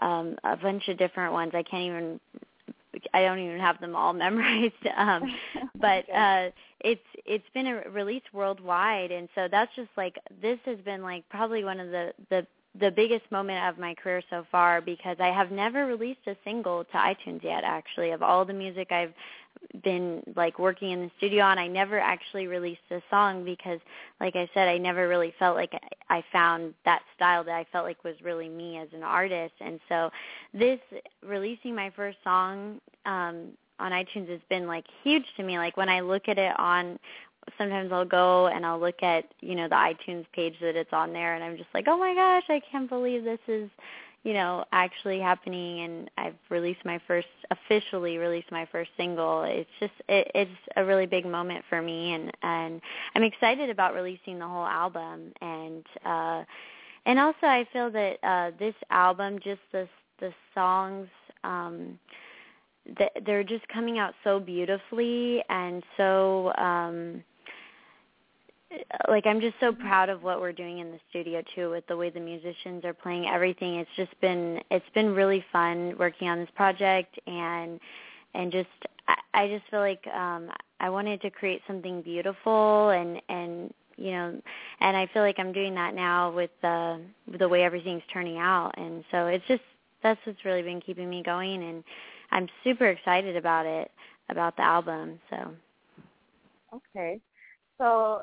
um, 0.00 0.36
a 0.44 0.56
bunch 0.56 0.88
of 0.88 0.98
different 0.98 1.32
ones. 1.32 1.52
I 1.54 1.62
can't 1.62 1.84
even 1.84 2.20
I 3.12 3.22
don't 3.22 3.38
even 3.38 3.60
have 3.60 3.80
them 3.80 3.96
all 3.96 4.12
memorized. 4.24 4.86
Um, 4.96 5.34
but 5.80 6.08
uh, 6.10 6.50
it's 6.80 7.06
it's 7.24 7.48
been 7.54 7.66
a, 7.66 7.90
released 7.90 8.32
worldwide, 8.32 9.10
and 9.10 9.28
so 9.34 9.48
that's 9.50 9.74
just 9.76 9.90
like 9.96 10.18
this 10.42 10.58
has 10.64 10.78
been 10.78 11.02
like 11.02 11.28
probably 11.28 11.64
one 11.64 11.80
of 11.80 11.90
the 11.90 12.12
the 12.30 12.46
the 12.78 12.90
biggest 12.90 13.30
moment 13.30 13.64
of 13.66 13.78
my 13.78 13.94
career 13.94 14.22
so 14.30 14.44
far 14.50 14.80
because 14.80 15.16
I 15.20 15.28
have 15.28 15.52
never 15.52 15.86
released 15.86 16.26
a 16.26 16.36
single 16.44 16.84
to 16.84 16.92
iTunes 16.92 17.44
yet 17.44 17.62
actually 17.62 18.10
of 18.10 18.20
all 18.20 18.44
the 18.44 18.52
music 18.52 18.90
I've 18.90 19.14
been 19.82 20.22
like 20.36 20.58
working 20.58 20.92
in 20.92 21.00
the 21.02 21.10
studio 21.18 21.44
on 21.44 21.58
I 21.58 21.66
never 21.66 21.98
actually 21.98 22.46
released 22.46 22.80
a 22.90 23.00
song 23.10 23.44
because 23.44 23.80
like 24.20 24.36
I 24.36 24.48
said 24.54 24.68
I 24.68 24.78
never 24.78 25.08
really 25.08 25.34
felt 25.38 25.56
like 25.56 25.72
I 26.08 26.22
found 26.32 26.74
that 26.84 27.02
style 27.16 27.42
that 27.44 27.54
I 27.54 27.66
felt 27.72 27.84
like 27.84 28.02
was 28.04 28.14
really 28.22 28.48
me 28.48 28.78
as 28.78 28.88
an 28.94 29.02
artist. 29.02 29.54
And 29.60 29.80
so 29.88 30.10
this 30.52 30.78
releasing 31.26 31.74
my 31.74 31.90
first 31.90 32.18
song 32.22 32.80
um 33.04 33.48
on 33.80 33.90
iTunes 33.90 34.28
has 34.28 34.40
been 34.48 34.66
like 34.66 34.84
huge 35.02 35.24
to 35.36 35.42
me. 35.42 35.58
Like 35.58 35.76
when 35.76 35.88
I 35.88 36.00
look 36.00 36.28
at 36.28 36.38
it 36.38 36.58
on 36.58 36.98
sometimes 37.58 37.92
I'll 37.92 38.04
go 38.04 38.46
and 38.46 38.64
I'll 38.64 38.80
look 38.80 39.02
at, 39.02 39.24
you 39.40 39.54
know, 39.54 39.68
the 39.68 39.74
iTunes 39.74 40.24
page 40.32 40.54
that 40.60 40.76
it's 40.76 40.92
on 40.92 41.12
there 41.12 41.34
and 41.34 41.44
I'm 41.44 41.56
just 41.56 41.68
like, 41.74 41.86
"Oh 41.88 41.98
my 41.98 42.14
gosh, 42.14 42.44
I 42.48 42.60
can't 42.70 42.88
believe 42.88 43.24
this 43.24 43.40
is, 43.48 43.68
you 44.24 44.32
know, 44.32 44.64
actually 44.72 45.20
happening 45.20 45.80
and 45.80 46.10
I've 46.16 46.34
released 46.48 46.82
my 46.84 46.98
first 47.06 47.28
officially 47.50 48.16
released 48.16 48.50
my 48.50 48.66
first 48.72 48.90
single. 48.96 49.42
It's 49.44 49.68
just 49.78 49.92
it, 50.08 50.30
it's 50.34 50.50
a 50.76 50.84
really 50.84 51.06
big 51.06 51.26
moment 51.26 51.62
for 51.68 51.80
me 51.82 52.14
and 52.14 52.32
and 52.42 52.80
I'm 53.14 53.22
excited 53.22 53.68
about 53.68 53.94
releasing 53.94 54.38
the 54.38 54.48
whole 54.48 54.64
album 54.66 55.32
and 55.42 55.84
uh 56.04 56.42
and 57.06 57.18
also 57.18 57.46
I 57.46 57.66
feel 57.70 57.90
that 57.90 58.16
uh 58.22 58.50
this 58.58 58.74
album 58.90 59.38
just 59.44 59.60
the 59.72 59.86
the 60.20 60.32
songs 60.54 61.08
um 61.44 61.98
that 62.98 63.12
they're 63.26 63.44
just 63.44 63.68
coming 63.68 63.98
out 63.98 64.14
so 64.24 64.40
beautifully 64.40 65.42
and 65.50 65.82
so 65.98 66.52
um 66.56 67.22
like 69.08 69.26
I'm 69.26 69.40
just 69.40 69.54
so 69.60 69.72
proud 69.72 70.08
of 70.08 70.22
what 70.22 70.40
we're 70.40 70.52
doing 70.52 70.78
in 70.78 70.90
the 70.90 71.00
studio 71.10 71.42
too 71.54 71.70
with 71.70 71.86
the 71.86 71.96
way 71.96 72.10
the 72.10 72.20
musicians 72.20 72.84
are 72.84 72.94
playing 72.94 73.26
everything. 73.26 73.76
It's 73.76 73.90
just 73.96 74.18
been 74.20 74.60
it's 74.70 74.88
been 74.94 75.14
really 75.14 75.44
fun 75.52 75.94
working 75.98 76.28
on 76.28 76.38
this 76.38 76.48
project 76.54 77.18
and 77.26 77.80
and 78.34 78.52
just 78.52 78.68
I, 79.08 79.16
I 79.34 79.48
just 79.48 79.68
feel 79.70 79.80
like 79.80 80.06
um 80.08 80.50
I 80.80 80.90
wanted 80.90 81.20
to 81.22 81.30
create 81.30 81.62
something 81.66 82.02
beautiful 82.02 82.90
and 82.90 83.20
and 83.28 83.72
you 83.96 84.12
know 84.12 84.40
and 84.80 84.96
I 84.96 85.06
feel 85.12 85.22
like 85.22 85.38
I'm 85.38 85.52
doing 85.52 85.74
that 85.74 85.94
now 85.94 86.30
with 86.32 86.50
the 86.62 87.00
with 87.30 87.40
the 87.40 87.48
way 87.48 87.62
everything's 87.62 88.02
turning 88.12 88.38
out. 88.38 88.72
And 88.76 89.04
so 89.10 89.26
it's 89.26 89.46
just 89.46 89.62
that's 90.02 90.20
what's 90.24 90.44
really 90.44 90.62
been 90.62 90.80
keeping 90.80 91.08
me 91.08 91.22
going 91.22 91.62
and 91.62 91.84
I'm 92.30 92.48
super 92.64 92.86
excited 92.86 93.36
about 93.36 93.66
it 93.66 93.90
about 94.30 94.56
the 94.56 94.62
album 94.62 95.18
so. 95.30 95.50
Okay. 96.74 97.20
So 97.78 98.22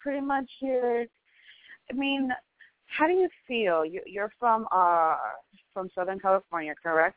pretty 0.00 0.20
much 0.20 0.50
you're. 0.60 1.04
I 1.90 1.94
mean, 1.94 2.30
how 2.86 3.06
do 3.06 3.12
you 3.12 3.28
feel? 3.46 3.84
You, 3.84 4.00
you're 4.06 4.32
from 4.38 4.66
uh 4.72 5.16
from 5.72 5.88
Southern 5.94 6.18
California, 6.18 6.74
correct? 6.82 7.16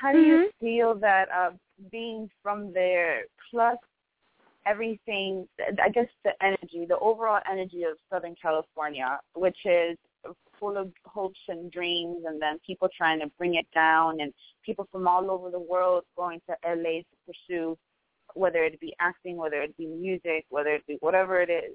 How 0.00 0.12
do 0.12 0.18
mm-hmm. 0.18 0.28
you 0.28 0.50
feel 0.60 0.94
that 1.00 1.26
uh 1.34 1.50
being 1.90 2.30
from 2.42 2.72
there 2.72 3.22
plus 3.50 3.76
everything 4.66 5.46
I 5.82 5.88
guess 5.90 6.06
the 6.24 6.32
energy, 6.42 6.86
the 6.88 6.98
overall 6.98 7.40
energy 7.50 7.82
of 7.82 7.96
Southern 8.10 8.34
California, 8.40 9.20
which 9.34 9.58
is 9.64 9.98
full 10.58 10.76
of 10.76 10.90
hopes 11.04 11.38
and 11.48 11.70
dreams 11.70 12.24
and 12.26 12.40
then 12.40 12.58
people 12.66 12.88
trying 12.96 13.20
to 13.20 13.26
bring 13.38 13.54
it 13.54 13.66
down 13.74 14.20
and 14.20 14.32
people 14.64 14.86
from 14.90 15.06
all 15.06 15.30
over 15.30 15.50
the 15.50 15.58
world 15.58 16.04
going 16.16 16.40
to 16.48 16.54
LA 16.66 17.00
to 17.00 17.04
pursue 17.26 17.76
whether 18.34 18.64
it 18.64 18.78
be 18.80 18.94
acting, 19.00 19.36
whether 19.36 19.62
it 19.62 19.76
be 19.76 19.86
music, 19.86 20.44
whether 20.50 20.74
it 20.74 20.86
be 20.86 20.98
whatever 21.00 21.40
it 21.40 21.50
is 21.50 21.74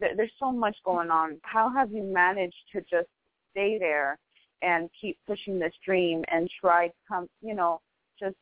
there's 0.00 0.30
so 0.38 0.52
much 0.52 0.76
going 0.84 1.10
on. 1.10 1.38
How 1.42 1.70
have 1.70 1.90
you 1.92 2.02
managed 2.02 2.54
to 2.72 2.80
just 2.82 3.08
stay 3.52 3.78
there 3.78 4.18
and 4.62 4.90
keep 5.00 5.18
pushing 5.26 5.58
this 5.58 5.72
dream 5.84 6.24
and 6.30 6.50
try 6.60 6.90
come, 7.08 7.28
you 7.42 7.54
know, 7.54 7.80
just 8.18 8.36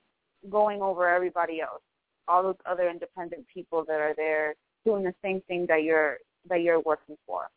going 0.50 0.82
over 0.82 1.08
everybody 1.08 1.60
else, 1.60 1.82
all 2.28 2.42
those 2.42 2.56
other 2.66 2.88
independent 2.88 3.44
people 3.52 3.84
that 3.86 4.00
are 4.00 4.14
there 4.16 4.54
doing 4.84 5.04
the 5.04 5.14
same 5.22 5.40
thing 5.42 5.66
that 5.68 5.82
you're 5.82 6.18
that 6.48 6.62
you're 6.62 6.80
working 6.80 7.16
for? 7.26 7.48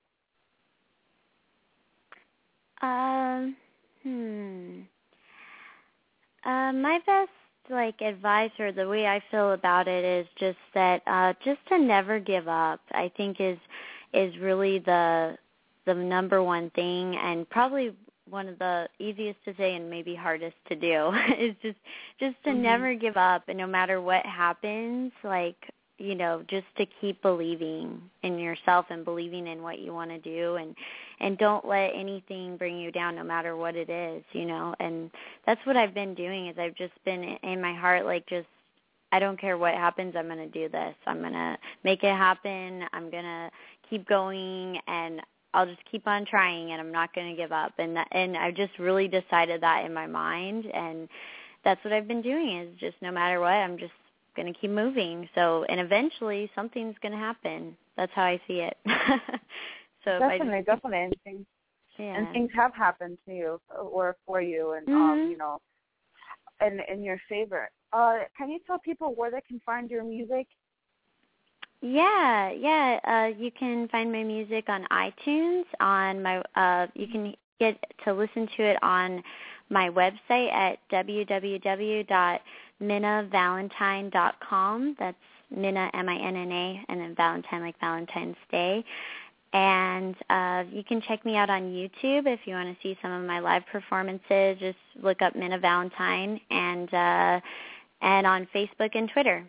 Um, 2.81 3.55
hmm. 4.03 4.81
Uh, 6.45 6.71
my 6.71 6.99
best 7.05 7.31
like 7.69 8.01
advice 8.01 8.51
or 8.59 8.71
the 8.71 8.87
way 8.87 9.07
I 9.07 9.21
feel 9.31 9.53
about 9.53 9.87
it 9.87 10.03
is 10.03 10.27
just 10.37 10.57
that 10.73 11.01
uh 11.07 11.33
just 11.43 11.59
to 11.69 11.77
never 11.77 12.19
give 12.19 12.47
up. 12.47 12.81
I 12.91 13.11
think 13.15 13.39
is 13.39 13.57
is 14.13 14.37
really 14.37 14.79
the 14.79 15.37
the 15.85 15.93
number 15.93 16.43
one 16.43 16.69
thing 16.71 17.15
and 17.17 17.49
probably 17.49 17.93
one 18.29 18.49
of 18.49 18.59
the 18.59 18.87
easiest 18.99 19.43
to 19.45 19.53
say 19.57 19.75
and 19.75 19.89
maybe 19.89 20.13
hardest 20.13 20.55
to 20.67 20.75
do 20.75 21.11
is 21.39 21.55
just 21.61 21.77
just 22.19 22.35
to 22.43 22.49
mm-hmm. 22.49 22.61
never 22.61 22.93
give 22.93 23.17
up 23.17 23.43
and 23.47 23.57
no 23.57 23.67
matter 23.67 24.01
what 24.01 24.25
happens 24.25 25.11
like 25.23 25.69
you 25.97 26.15
know 26.15 26.43
just 26.47 26.67
to 26.77 26.85
keep 27.01 27.21
believing 27.21 28.01
in 28.23 28.37
yourself 28.37 28.85
and 28.89 29.03
believing 29.03 29.47
in 29.47 29.61
what 29.61 29.79
you 29.79 29.93
want 29.93 30.09
to 30.11 30.19
do 30.19 30.55
and 30.55 30.75
and 31.19 31.37
don't 31.37 31.67
let 31.67 31.91
anything 31.95 32.57
bring 32.57 32.77
you 32.77 32.91
down 32.91 33.15
no 33.15 33.23
matter 33.23 33.55
what 33.55 33.75
it 33.75 33.89
is 33.89 34.23
you 34.33 34.45
know? 34.45 34.75
And 34.79 35.11
that's 35.45 35.65
what 35.65 35.77
I've 35.77 35.93
been 35.93 36.13
doing 36.13 36.47
is 36.47 36.57
I've 36.57 36.75
just 36.75 36.93
been 37.05 37.23
in 37.23 37.61
my 37.61 37.73
heart 37.73 38.05
like 38.05 38.27
just 38.27 38.47
I 39.11 39.19
don't 39.19 39.39
care 39.39 39.57
what 39.57 39.73
happens 39.73 40.15
I'm 40.17 40.27
going 40.27 40.37
to 40.37 40.47
do 40.47 40.69
this. 40.69 40.95
I'm 41.05 41.19
going 41.19 41.33
to 41.33 41.57
make 41.83 42.03
it 42.03 42.15
happen. 42.15 42.83
I'm 42.91 43.09
going 43.09 43.23
to 43.23 43.49
keep 43.89 44.07
going 44.07 44.79
and 44.87 45.21
I'll 45.53 45.65
just 45.65 45.79
keep 45.89 46.07
on 46.07 46.25
trying 46.25 46.71
and 46.71 46.81
I'm 46.81 46.91
not 46.91 47.15
going 47.15 47.29
to 47.29 47.41
give 47.41 47.51
up. 47.51 47.73
And 47.77 47.95
that, 47.95 48.07
and 48.11 48.35
I've 48.35 48.55
just 48.55 48.77
really 48.77 49.07
decided 49.07 49.61
that 49.61 49.85
in 49.85 49.93
my 49.93 50.07
mind. 50.07 50.65
And 50.65 51.07
that's 51.63 51.83
what 51.83 51.93
I've 51.93 52.07
been 52.07 52.21
doing 52.21 52.57
is 52.57 52.79
just 52.79 52.95
no 53.01 53.11
matter 53.11 53.39
what 53.39 53.47
I'm 53.47 53.77
just 53.77 53.93
going 54.37 54.51
to 54.51 54.57
keep 54.57 54.71
moving. 54.71 55.27
So, 55.35 55.65
and 55.67 55.79
eventually 55.81 56.49
something's 56.55 56.95
going 57.01 57.11
to 57.11 57.17
happen. 57.17 57.75
That's 57.97 58.11
how 58.15 58.23
I 58.23 58.39
see 58.47 58.61
it. 58.61 58.77
so 60.05 60.19
definitely, 60.19 60.59
just, 60.59 60.67
definitely, 60.67 60.99
and 60.99 61.15
things, 61.25 61.45
yeah. 61.99 62.17
and 62.17 62.31
things 62.31 62.51
have 62.55 62.73
happened 62.73 63.17
to 63.25 63.33
you 63.33 63.61
or 63.77 64.15
for 64.25 64.41
you, 64.41 64.73
and 64.73 64.87
mm-hmm. 64.87 64.95
um, 64.95 65.29
you 65.29 65.37
know, 65.37 65.59
and 66.61 66.79
in 66.89 67.03
your 67.03 67.19
favor. 67.27 67.69
Uh, 67.91 68.19
can 68.37 68.49
you 68.49 68.59
tell 68.65 68.79
people 68.79 69.13
where 69.15 69.31
they 69.31 69.41
can 69.41 69.59
find 69.65 69.89
your 69.89 70.03
music? 70.03 70.47
Yeah, 71.81 72.51
yeah. 72.51 72.99
Uh, 73.03 73.37
you 73.39 73.51
can 73.51 73.87
find 73.89 74.11
my 74.11 74.23
music 74.23 74.65
on 74.67 74.85
iTunes. 74.91 75.63
On 75.79 76.23
my, 76.23 76.41
uh, 76.55 76.87
you 76.95 77.07
can 77.07 77.35
get 77.59 77.77
to 78.05 78.13
listen 78.13 78.47
to 78.57 78.63
it 78.63 78.77
on 78.81 79.23
my 79.69 79.89
website 79.89 80.51
at 80.51 80.79
www.minnavalentine.com. 82.81 84.95
That's 84.99 85.17
Minna, 85.55 85.89
M-I-N-N-A, 85.93 86.83
and 86.89 86.99
then 86.99 87.15
Valentine 87.15 87.61
like 87.61 87.79
Valentine's 87.79 88.35
Day. 88.51 88.83
And 89.53 90.15
uh, 90.29 90.65
you 90.71 90.83
can 90.83 91.01
check 91.01 91.25
me 91.25 91.37
out 91.37 91.49
on 91.49 91.63
YouTube 91.63 92.27
if 92.27 92.41
you 92.45 92.53
want 92.53 92.69
to 92.69 92.77
see 92.83 92.97
some 93.01 93.11
of 93.11 93.25
my 93.25 93.39
live 93.39 93.63
performances. 93.71 94.57
Just 94.59 94.77
look 95.01 95.21
up 95.21 95.35
Minna 95.35 95.57
Valentine 95.57 96.39
and 96.51 96.93
uh, 96.93 97.39
and 98.01 98.27
on 98.27 98.45
Facebook 98.53 98.91
and 98.93 99.09
Twitter 99.09 99.45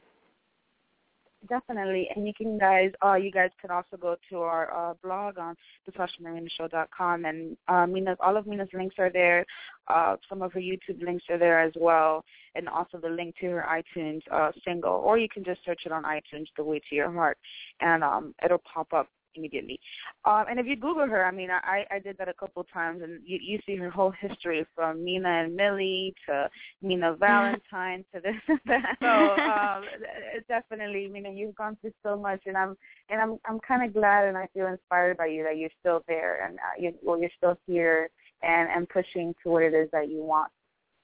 definitely. 1.49 2.09
And 2.15 2.27
you 2.27 2.33
can 2.35 2.59
guys, 2.59 2.91
uh, 3.05 3.15
you 3.15 3.31
guys 3.31 3.51
can 3.61 3.71
also 3.71 3.97
go 3.97 4.17
to 4.31 4.39
our 4.39 4.91
uh, 4.91 4.95
blog 5.03 5.39
on 5.39 5.55
thesashamarinashow.com, 5.89 7.25
and 7.25 7.57
uh, 7.69 7.87
Minna's, 7.87 8.19
all 8.21 8.37
of 8.37 8.47
Minna's 8.47 8.69
links 8.73 8.97
are 8.99 9.11
there. 9.11 9.45
Uh, 9.89 10.17
some 10.29 10.43
of 10.43 10.53
her 10.53 10.61
YouTube 10.61 11.03
links 11.03 11.25
are 11.31 11.39
there 11.39 11.61
as 11.61 11.73
well, 11.77 12.25
and 12.55 12.69
also 12.69 12.99
the 12.99 13.09
link 13.09 13.35
to 13.41 13.47
her 13.47 13.67
iTunes 13.69 14.21
uh, 14.33 14.51
single. 14.67 14.93
Or 14.93 15.19
you 15.19 15.29
can 15.29 15.45
just 15.45 15.65
search 15.65 15.83
it 15.87 15.93
on 15.93 16.05
iTunes, 16.05 16.47
"The 16.57 16.65
Way 16.65 16.81
to 16.89 16.95
Your 16.95 17.13
Heart," 17.13 17.39
and 17.81 18.03
um, 18.03 18.35
it'll 18.45 18.63
pop 18.73 18.93
up 18.93 19.09
immediately. 19.35 19.79
Um, 20.25 20.45
and 20.51 20.59
if 20.59 20.67
you 20.67 20.77
Google 20.77 21.07
her, 21.07 21.25
I 21.25 21.31
mean, 21.31 21.51
I, 21.51 21.85
I 21.91 21.99
did 21.99 22.17
that 22.19 22.29
a 22.29 22.35
couple 22.35 22.63
of 22.63 22.73
times, 22.73 23.03
and 23.03 23.21
you, 23.25 23.39
you 23.41 23.59
see 23.67 23.77
her 23.77 23.91
whole 23.91 24.13
history 24.21 24.67
from 24.75 25.05
Minna 25.05 25.45
and 25.45 25.55
Millie 25.55 26.15
to 26.27 26.49
Minna 26.83 27.17
Valentine 27.21 28.05
to 28.15 28.21
this 28.21 28.35
and 28.49 28.61
that. 28.67 28.97
So 29.01 29.43
um, 29.43 29.85
definitely, 30.49 31.07
I 31.07 31.09
mean, 31.09 31.37
you've 31.37 31.55
gone 31.55 31.77
through 31.81 31.95
so 32.03 32.17
much, 32.17 32.43
and 32.47 32.57
I'm 32.57 32.77
and 33.09 33.21
I'm 33.21 33.39
I'm 33.47 33.61
kind 33.61 33.85
of 33.85 33.95
glad 33.95 34.29
and 34.29 34.37
I 34.37 34.49
feel 34.55 34.67
inspired 34.67 35.17
by 35.17 35.27
you 35.27 35.45
that 35.45 35.57
you're 35.57 35.71
still 35.81 36.03
there 36.09 36.47
and 36.47 36.59
uh, 36.59 36.79
you, 36.79 36.95
well, 37.03 37.19
you're 37.19 37.31
still 37.37 37.59
here 37.67 38.11
and 38.43 38.69
and 38.71 38.89
pushing 38.89 39.35
to 39.43 39.51
what 39.51 39.63
it 39.63 39.75
is 39.75 39.89
that 39.93 40.09
you 40.09 40.23
want. 40.23 40.51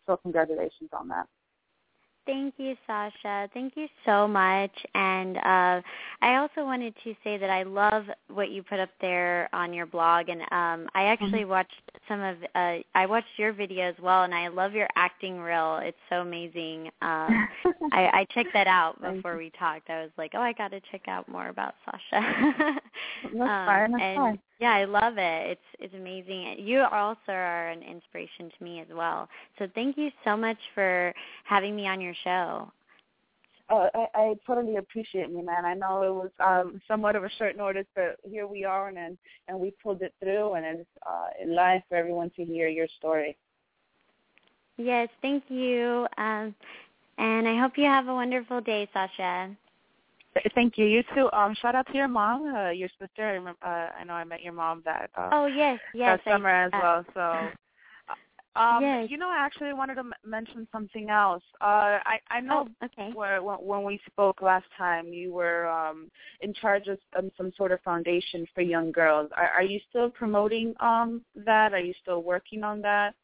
So 0.07 0.17
congratulations 0.19 0.91
on 0.93 1.09
that. 1.09 1.27
Thank 2.27 2.55
you, 2.57 2.75
Sasha. 2.87 3.51
Thank 3.53 3.75
you 3.77 3.87
so 4.07 4.27
much. 4.27 4.73
And 4.95 5.37
uh, 5.37 5.83
I 6.23 6.37
also 6.37 6.65
wanted 6.65 6.95
to 7.05 7.15
say 7.23 7.37
that 7.37 7.51
I 7.51 7.65
love 7.65 8.05
what 8.33 8.51
you 8.51 8.63
put 8.63 8.81
up 8.81 8.89
there 9.01 9.51
on 9.53 9.75
your 9.75 9.85
blog. 9.85 10.31
And 10.31 10.41
um, 10.43 10.89
I 10.95 11.05
actually 11.05 11.41
mm-hmm. 11.41 11.51
watched 11.51 11.83
some 12.09 12.23
of 12.23 12.37
uh, 12.55 12.77
I 12.95 13.07
watched 13.07 13.27
your 13.37 13.53
video 13.53 13.89
as 13.89 13.95
well, 14.03 14.23
and 14.23 14.35
I 14.35 14.49
love 14.49 14.73
your 14.73 14.89
acting 14.97 15.39
reel. 15.39 15.81
It's 15.83 15.99
so 16.09 16.17
amazing. 16.17 16.91
Um, 17.03 17.49
I, 17.93 18.11
I 18.13 18.27
checked 18.33 18.55
that 18.55 18.67
out 18.69 19.01
before 19.03 19.37
we 19.37 19.51
talked. 19.59 19.91
I 19.91 20.03
was 20.03 20.11
like, 20.17 20.33
oh, 20.35 20.41
I 20.41 20.55
got 20.55 20.71
to 20.71 20.81
check 20.91 21.03
out 21.09 21.29
more 21.29 21.49
about 21.49 21.75
Sasha. 21.85 22.01
that's 23.23 23.35
um, 23.35 23.39
fine. 23.39 23.93
That's 23.93 24.03
and, 24.03 24.17
fine. 24.17 24.39
Yeah, 24.65 24.73
I 24.73 24.87
love 24.87 25.19
it. 25.19 25.51
It's 25.51 25.69
it's 25.79 25.95
amazing. 25.95 26.57
You 26.59 26.85
also 26.91 27.19
are 27.29 27.69
an 27.69 27.83
inspiration 27.83 28.51
to 28.57 28.65
me 28.65 28.81
as 28.81 28.87
well. 28.91 29.29
So 29.59 29.69
thank 29.75 29.99
you 29.99 30.09
so 30.25 30.39
much 30.39 30.57
for 30.75 31.13
having 31.45 31.77
me 31.77 31.87
on 31.87 32.01
your 32.01 32.15
show. 32.25 32.73
Oh, 33.69 33.91
I, 33.95 34.07
I 34.15 34.35
totally 34.47 34.77
appreciate 34.77 35.29
you, 35.29 35.45
man. 35.45 35.67
I 35.67 35.75
know 35.75 36.03
it 36.03 36.15
was 36.15 36.31
um 36.43 36.81
somewhat 36.89 37.15
of 37.15 37.25
a 37.25 37.31
short 37.37 37.59
notice, 37.59 37.85
but 37.95 38.17
here 38.27 38.47
we 38.47 38.65
are, 38.65 38.89
and 38.89 38.97
and, 38.97 39.19
and 39.49 39.61
we 39.61 39.75
pulled 39.83 40.01
it 40.01 40.15
through, 40.19 40.55
and 40.55 40.65
it's 40.65 40.89
uh, 41.07 41.27
live 41.47 41.83
for 41.91 41.97
everyone 41.99 42.31
to 42.37 42.43
hear 42.43 42.67
your 42.69 42.89
story. 42.97 43.37
Yes, 44.79 45.11
thank 45.21 45.45
you, 45.49 46.07
um, 46.17 46.55
and 47.19 47.47
I 47.47 47.61
hope 47.61 47.73
you 47.77 47.85
have 47.85 48.09
a 48.09 48.15
wonderful 48.15 48.63
day, 48.63 48.89
Sasha. 48.95 49.55
Thank 50.55 50.79
you. 50.79 50.87
You 50.87 51.03
too. 51.15 51.31
Um, 51.33 51.55
shout 51.55 51.75
out 51.75 51.87
to 51.89 51.95
your 51.95 52.09
mom, 52.09 52.55
uh, 52.55 52.71
your 52.71 52.89
sister. 53.01 53.27
I 53.27 53.33
remember. 53.33 53.59
Uh, 53.65 53.91
I 53.99 54.05
know 54.05 54.15
I 54.15 54.25
met 54.25 54.43
your 54.43 54.53
mom 54.53 54.83
that. 54.85 55.11
Uh, 55.17 55.31
oh 55.33 55.47
yes, 55.47 55.79
yes. 55.93 56.21
That 56.25 56.35
summer 56.35 56.49
I, 56.51 56.67
as 56.67 56.73
well. 56.73 57.05
So. 57.15 57.51
Um, 58.57 58.83
Yes. 58.83 59.11
You 59.11 59.17
know, 59.17 59.29
I 59.29 59.39
actually 59.39 59.73
wanted 59.73 59.95
to 59.95 60.01
m- 60.01 60.13
mention 60.25 60.69
something 60.71 61.11
else. 61.11 61.43
Uh, 61.61 61.99
I 62.05 62.21
I 62.31 62.41
know 62.41 62.69
Oh, 62.81 62.87
okay. 62.87 63.11
where, 63.13 63.43
when, 63.43 63.57
when 63.57 63.83
we 63.83 63.99
spoke 64.07 64.43
last 64.43 64.67
time, 64.79 65.09
you 65.09 65.33
were 65.33 65.67
um, 65.69 66.09
in 66.41 66.55
charge 66.55 66.87
of 66.87 66.99
um, 67.19 67.33
some 67.37 67.51
sort 67.57 67.73
of 67.73 67.81
foundation 67.81 68.47
for 68.55 68.61
young 68.61 68.93
girls. 68.93 69.29
Are, 69.37 69.49
are 69.49 69.63
you 69.65 69.81
still 69.91 70.09
promoting 70.09 70.73
um, 70.79 71.23
that? 71.35 71.73
Are 71.75 71.81
you 71.81 71.95
still 72.01 72.23
working 72.23 72.63
on 72.63 72.81
that? 72.83 73.15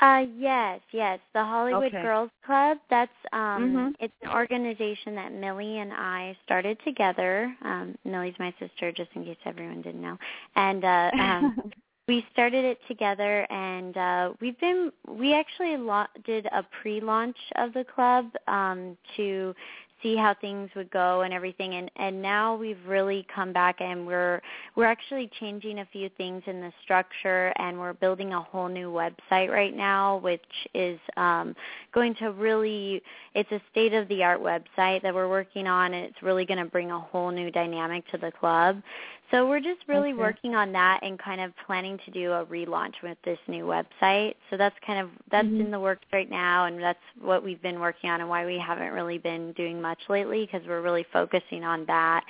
Uh 0.00 0.24
yes, 0.36 0.80
yes. 0.92 1.18
The 1.34 1.44
Hollywood 1.44 1.92
Okay. 1.92 2.00
Girls 2.00 2.30
Club, 2.44 2.78
that's 2.90 3.10
um 3.32 3.88
Mhm. 3.88 3.94
it's 3.98 4.14
an 4.22 4.28
organization 4.30 5.14
that 5.14 5.32
Millie 5.32 5.78
and 5.78 5.92
I 5.92 6.36
started 6.44 6.78
together. 6.84 7.54
Um 7.62 7.96
Millie's 8.04 8.38
my 8.38 8.52
sister 8.58 8.92
just 8.92 9.10
in 9.14 9.24
case 9.24 9.38
everyone 9.44 9.82
didn't 9.82 10.02
know. 10.02 10.18
And 10.56 10.84
uh 10.84 11.12
um 11.18 11.52
we 12.08 12.26
started 12.32 12.64
it 12.64 12.78
together 12.88 13.50
and 13.50 13.96
uh 13.96 14.32
we've 14.40 14.58
been 14.60 14.92
we 15.08 15.32
actually 15.34 15.76
lo- 15.76 16.06
did 16.24 16.46
a 16.46 16.62
pre-launch 16.82 17.38
of 17.56 17.72
the 17.72 17.84
club 17.84 18.26
um 18.48 18.96
to 19.16 19.54
see 20.02 20.16
how 20.16 20.34
things 20.40 20.70
would 20.76 20.90
go 20.90 21.22
and 21.22 21.32
everything 21.32 21.74
and 21.74 21.90
and 21.96 22.20
now 22.20 22.54
we've 22.54 22.78
really 22.86 23.26
come 23.34 23.52
back 23.52 23.80
and 23.80 24.06
we're 24.06 24.40
we're 24.74 24.84
actually 24.84 25.30
changing 25.40 25.78
a 25.78 25.86
few 25.86 26.08
things 26.16 26.42
in 26.46 26.60
the 26.60 26.72
structure 26.82 27.52
and 27.58 27.78
we're 27.78 27.94
building 27.94 28.32
a 28.32 28.40
whole 28.40 28.68
new 28.68 28.90
website 28.90 29.50
right 29.50 29.74
now 29.74 30.18
which 30.18 30.40
is 30.74 30.98
um 31.16 31.54
going 31.92 32.14
to 32.14 32.32
really 32.32 33.02
it's 33.34 33.50
a 33.52 33.60
state 33.70 33.94
of 33.94 34.06
the 34.08 34.22
art 34.22 34.40
website 34.40 35.02
that 35.02 35.14
we're 35.14 35.28
working 35.28 35.66
on 35.66 35.94
and 35.94 36.04
it's 36.04 36.22
really 36.22 36.44
going 36.44 36.62
to 36.62 36.70
bring 36.70 36.90
a 36.90 37.00
whole 37.00 37.30
new 37.30 37.50
dynamic 37.50 38.06
to 38.10 38.18
the 38.18 38.30
club 38.32 38.82
so 39.30 39.48
we're 39.48 39.60
just 39.60 39.80
really 39.88 40.12
Okay. 40.12 40.20
working 40.20 40.54
on 40.54 40.72
that 40.72 41.00
and 41.02 41.18
kind 41.18 41.40
of 41.40 41.52
planning 41.66 41.98
to 42.04 42.10
do 42.10 42.32
a 42.32 42.46
relaunch 42.46 42.94
with 43.02 43.18
this 43.24 43.38
new 43.48 43.64
website. 43.64 44.34
So 44.50 44.56
that's 44.56 44.76
kind 44.86 45.00
of 45.00 45.10
that's 45.30 45.48
Mhm. 45.48 45.60
in 45.60 45.70
the 45.70 45.80
works 45.80 46.06
right 46.12 46.30
now 46.30 46.66
and 46.66 46.80
that's 46.82 47.02
what 47.20 47.42
we've 47.42 47.60
been 47.62 47.80
working 47.80 48.10
on 48.10 48.20
and 48.20 48.30
why 48.30 48.46
we 48.46 48.58
haven't 48.58 48.92
really 48.92 49.18
been 49.18 49.52
doing 49.52 49.80
much 49.80 49.98
lately 50.08 50.46
because 50.46 50.66
we're 50.66 50.80
really 50.80 51.04
focusing 51.04 51.64
on 51.64 51.84
that 51.86 52.24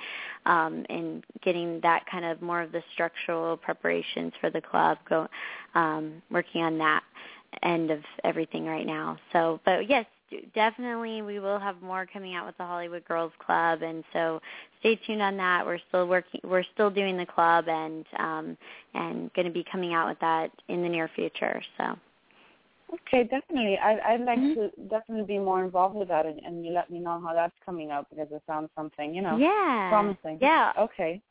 um 0.45 0.85
and 0.89 1.23
getting 1.41 1.79
that 1.81 2.05
kind 2.07 2.25
of 2.25 2.41
more 2.41 2.61
of 2.61 2.71
the 2.71 2.83
structural 2.93 3.57
preparations 3.57 4.33
for 4.41 4.49
the 4.49 4.61
club 4.61 4.97
go 5.07 5.27
um 5.75 6.21
working 6.31 6.63
on 6.63 6.77
that 6.77 7.03
end 7.63 7.91
of 7.91 8.03
everything 8.23 8.65
right 8.65 8.85
now. 8.85 9.17
So 9.33 9.59
but 9.65 9.87
yes, 9.89 10.05
definitely 10.53 11.21
we 11.21 11.39
will 11.39 11.59
have 11.59 11.81
more 11.81 12.05
coming 12.05 12.35
out 12.35 12.45
with 12.45 12.57
the 12.57 12.65
Hollywood 12.65 13.05
Girls 13.05 13.31
Club 13.45 13.81
and 13.81 14.03
so 14.13 14.41
stay 14.79 14.95
tuned 15.07 15.21
on 15.21 15.37
that. 15.37 15.65
We're 15.65 15.79
still 15.89 16.07
working 16.07 16.41
we're 16.43 16.63
still 16.73 16.89
doing 16.89 17.17
the 17.17 17.25
club 17.25 17.67
and 17.67 18.05
um 18.17 18.57
and 18.93 19.33
going 19.33 19.47
to 19.47 19.53
be 19.53 19.65
coming 19.71 19.93
out 19.93 20.09
with 20.09 20.19
that 20.19 20.51
in 20.67 20.81
the 20.81 20.89
near 20.89 21.09
future. 21.15 21.61
So 21.77 21.97
Okay, 22.93 23.23
definitely. 23.25 23.77
I, 23.77 23.99
I'd 24.13 24.21
like 24.21 24.39
Mhm. 24.39 24.53
to 24.53 24.71
definitely 24.87 25.25
be 25.25 25.39
more 25.39 25.63
involved 25.63 25.95
with 25.95 26.07
that, 26.07 26.25
and, 26.25 26.39
and 26.39 26.65
you 26.65 26.71
let 26.71 26.89
me 26.89 26.99
know 26.99 27.19
how 27.19 27.33
that's 27.33 27.57
coming 27.65 27.91
up 27.91 28.09
because 28.09 28.31
it 28.31 28.41
sounds 28.47 28.69
something, 28.75 29.13
you 29.13 29.21
know, 29.21 29.37
yeah. 29.37 29.89
promising. 29.89 30.37
Yeah. 30.39 30.71
Okay. 30.77 31.21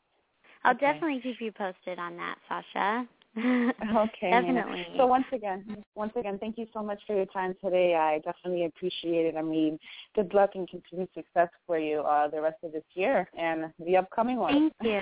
I'll 0.63 0.75
okay. 0.75 0.81
definitely 0.93 1.21
keep 1.21 1.41
you 1.41 1.51
posted 1.51 1.97
on 1.97 2.15
that, 2.17 2.37
Sasha. 2.47 3.07
Okay. 3.95 4.31
Nina. 4.31 4.61
Definitely. 4.61 4.87
So 4.97 5.05
once 5.05 5.25
again, 5.31 5.83
once 5.95 6.13
again, 6.15 6.37
thank 6.39 6.57
you 6.57 6.65
so 6.73 6.81
much 6.81 6.99
for 7.05 7.15
your 7.15 7.27
time 7.27 7.55
today. 7.63 7.95
I 7.95 8.19
definitely 8.19 8.65
appreciate 8.65 9.27
it. 9.27 9.35
I 9.37 9.41
mean, 9.41 9.77
good 10.15 10.33
luck 10.33 10.51
and 10.55 10.67
continued 10.67 11.09
success 11.13 11.49
for 11.65 11.77
you 11.77 11.99
uh, 11.99 12.27
the 12.27 12.41
rest 12.41 12.57
of 12.63 12.71
this 12.71 12.83
year 12.95 13.29
and 13.37 13.71
the 13.85 13.97
upcoming 13.97 14.37
one. 14.37 14.71
Thank 14.81 14.93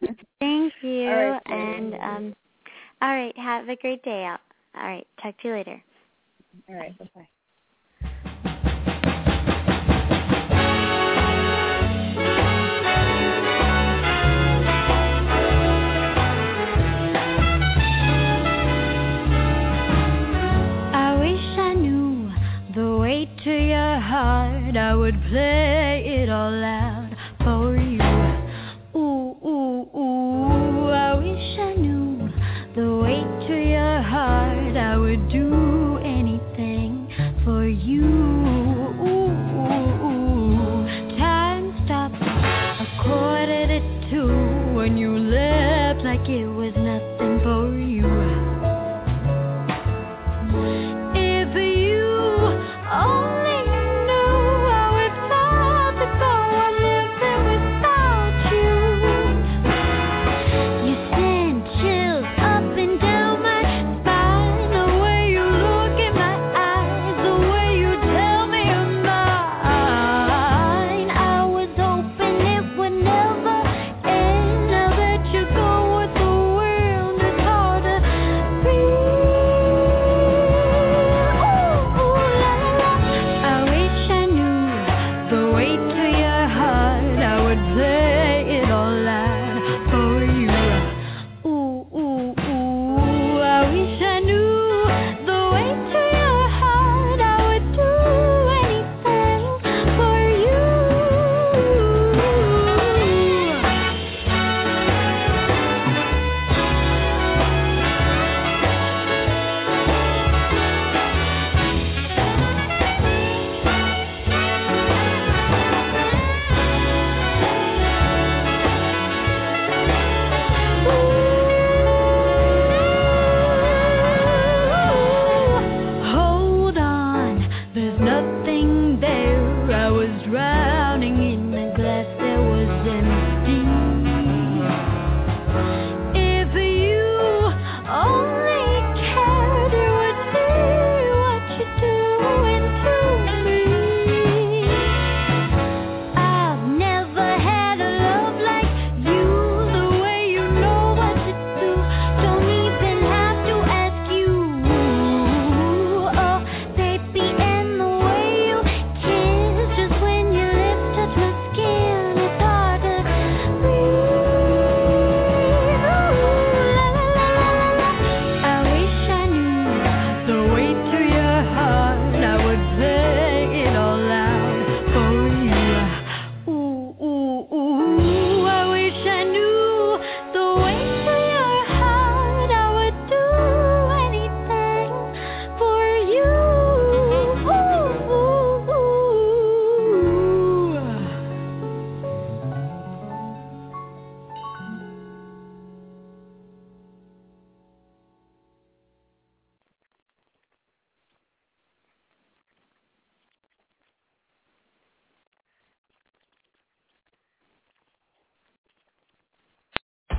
you. 0.00 0.16
Thank 0.40 0.72
you. 0.82 1.08
All 1.08 1.14
right, 1.14 1.42
and 1.46 1.94
um 1.94 2.34
all 3.02 3.10
right, 3.10 3.36
have 3.38 3.68
a 3.68 3.76
great 3.76 4.02
day 4.02 4.24
out. 4.24 4.40
All 4.74 4.82
right, 4.82 5.06
talk 5.22 5.38
to 5.42 5.48
you 5.48 5.54
later. 5.54 5.82
All 6.68 6.74
right. 6.74 6.98
Bye. 6.98 7.28
I 24.76 24.94
would 24.94 25.22
play 25.22 26.04
it 26.04 26.28
all 26.28 26.62
out 26.62 26.85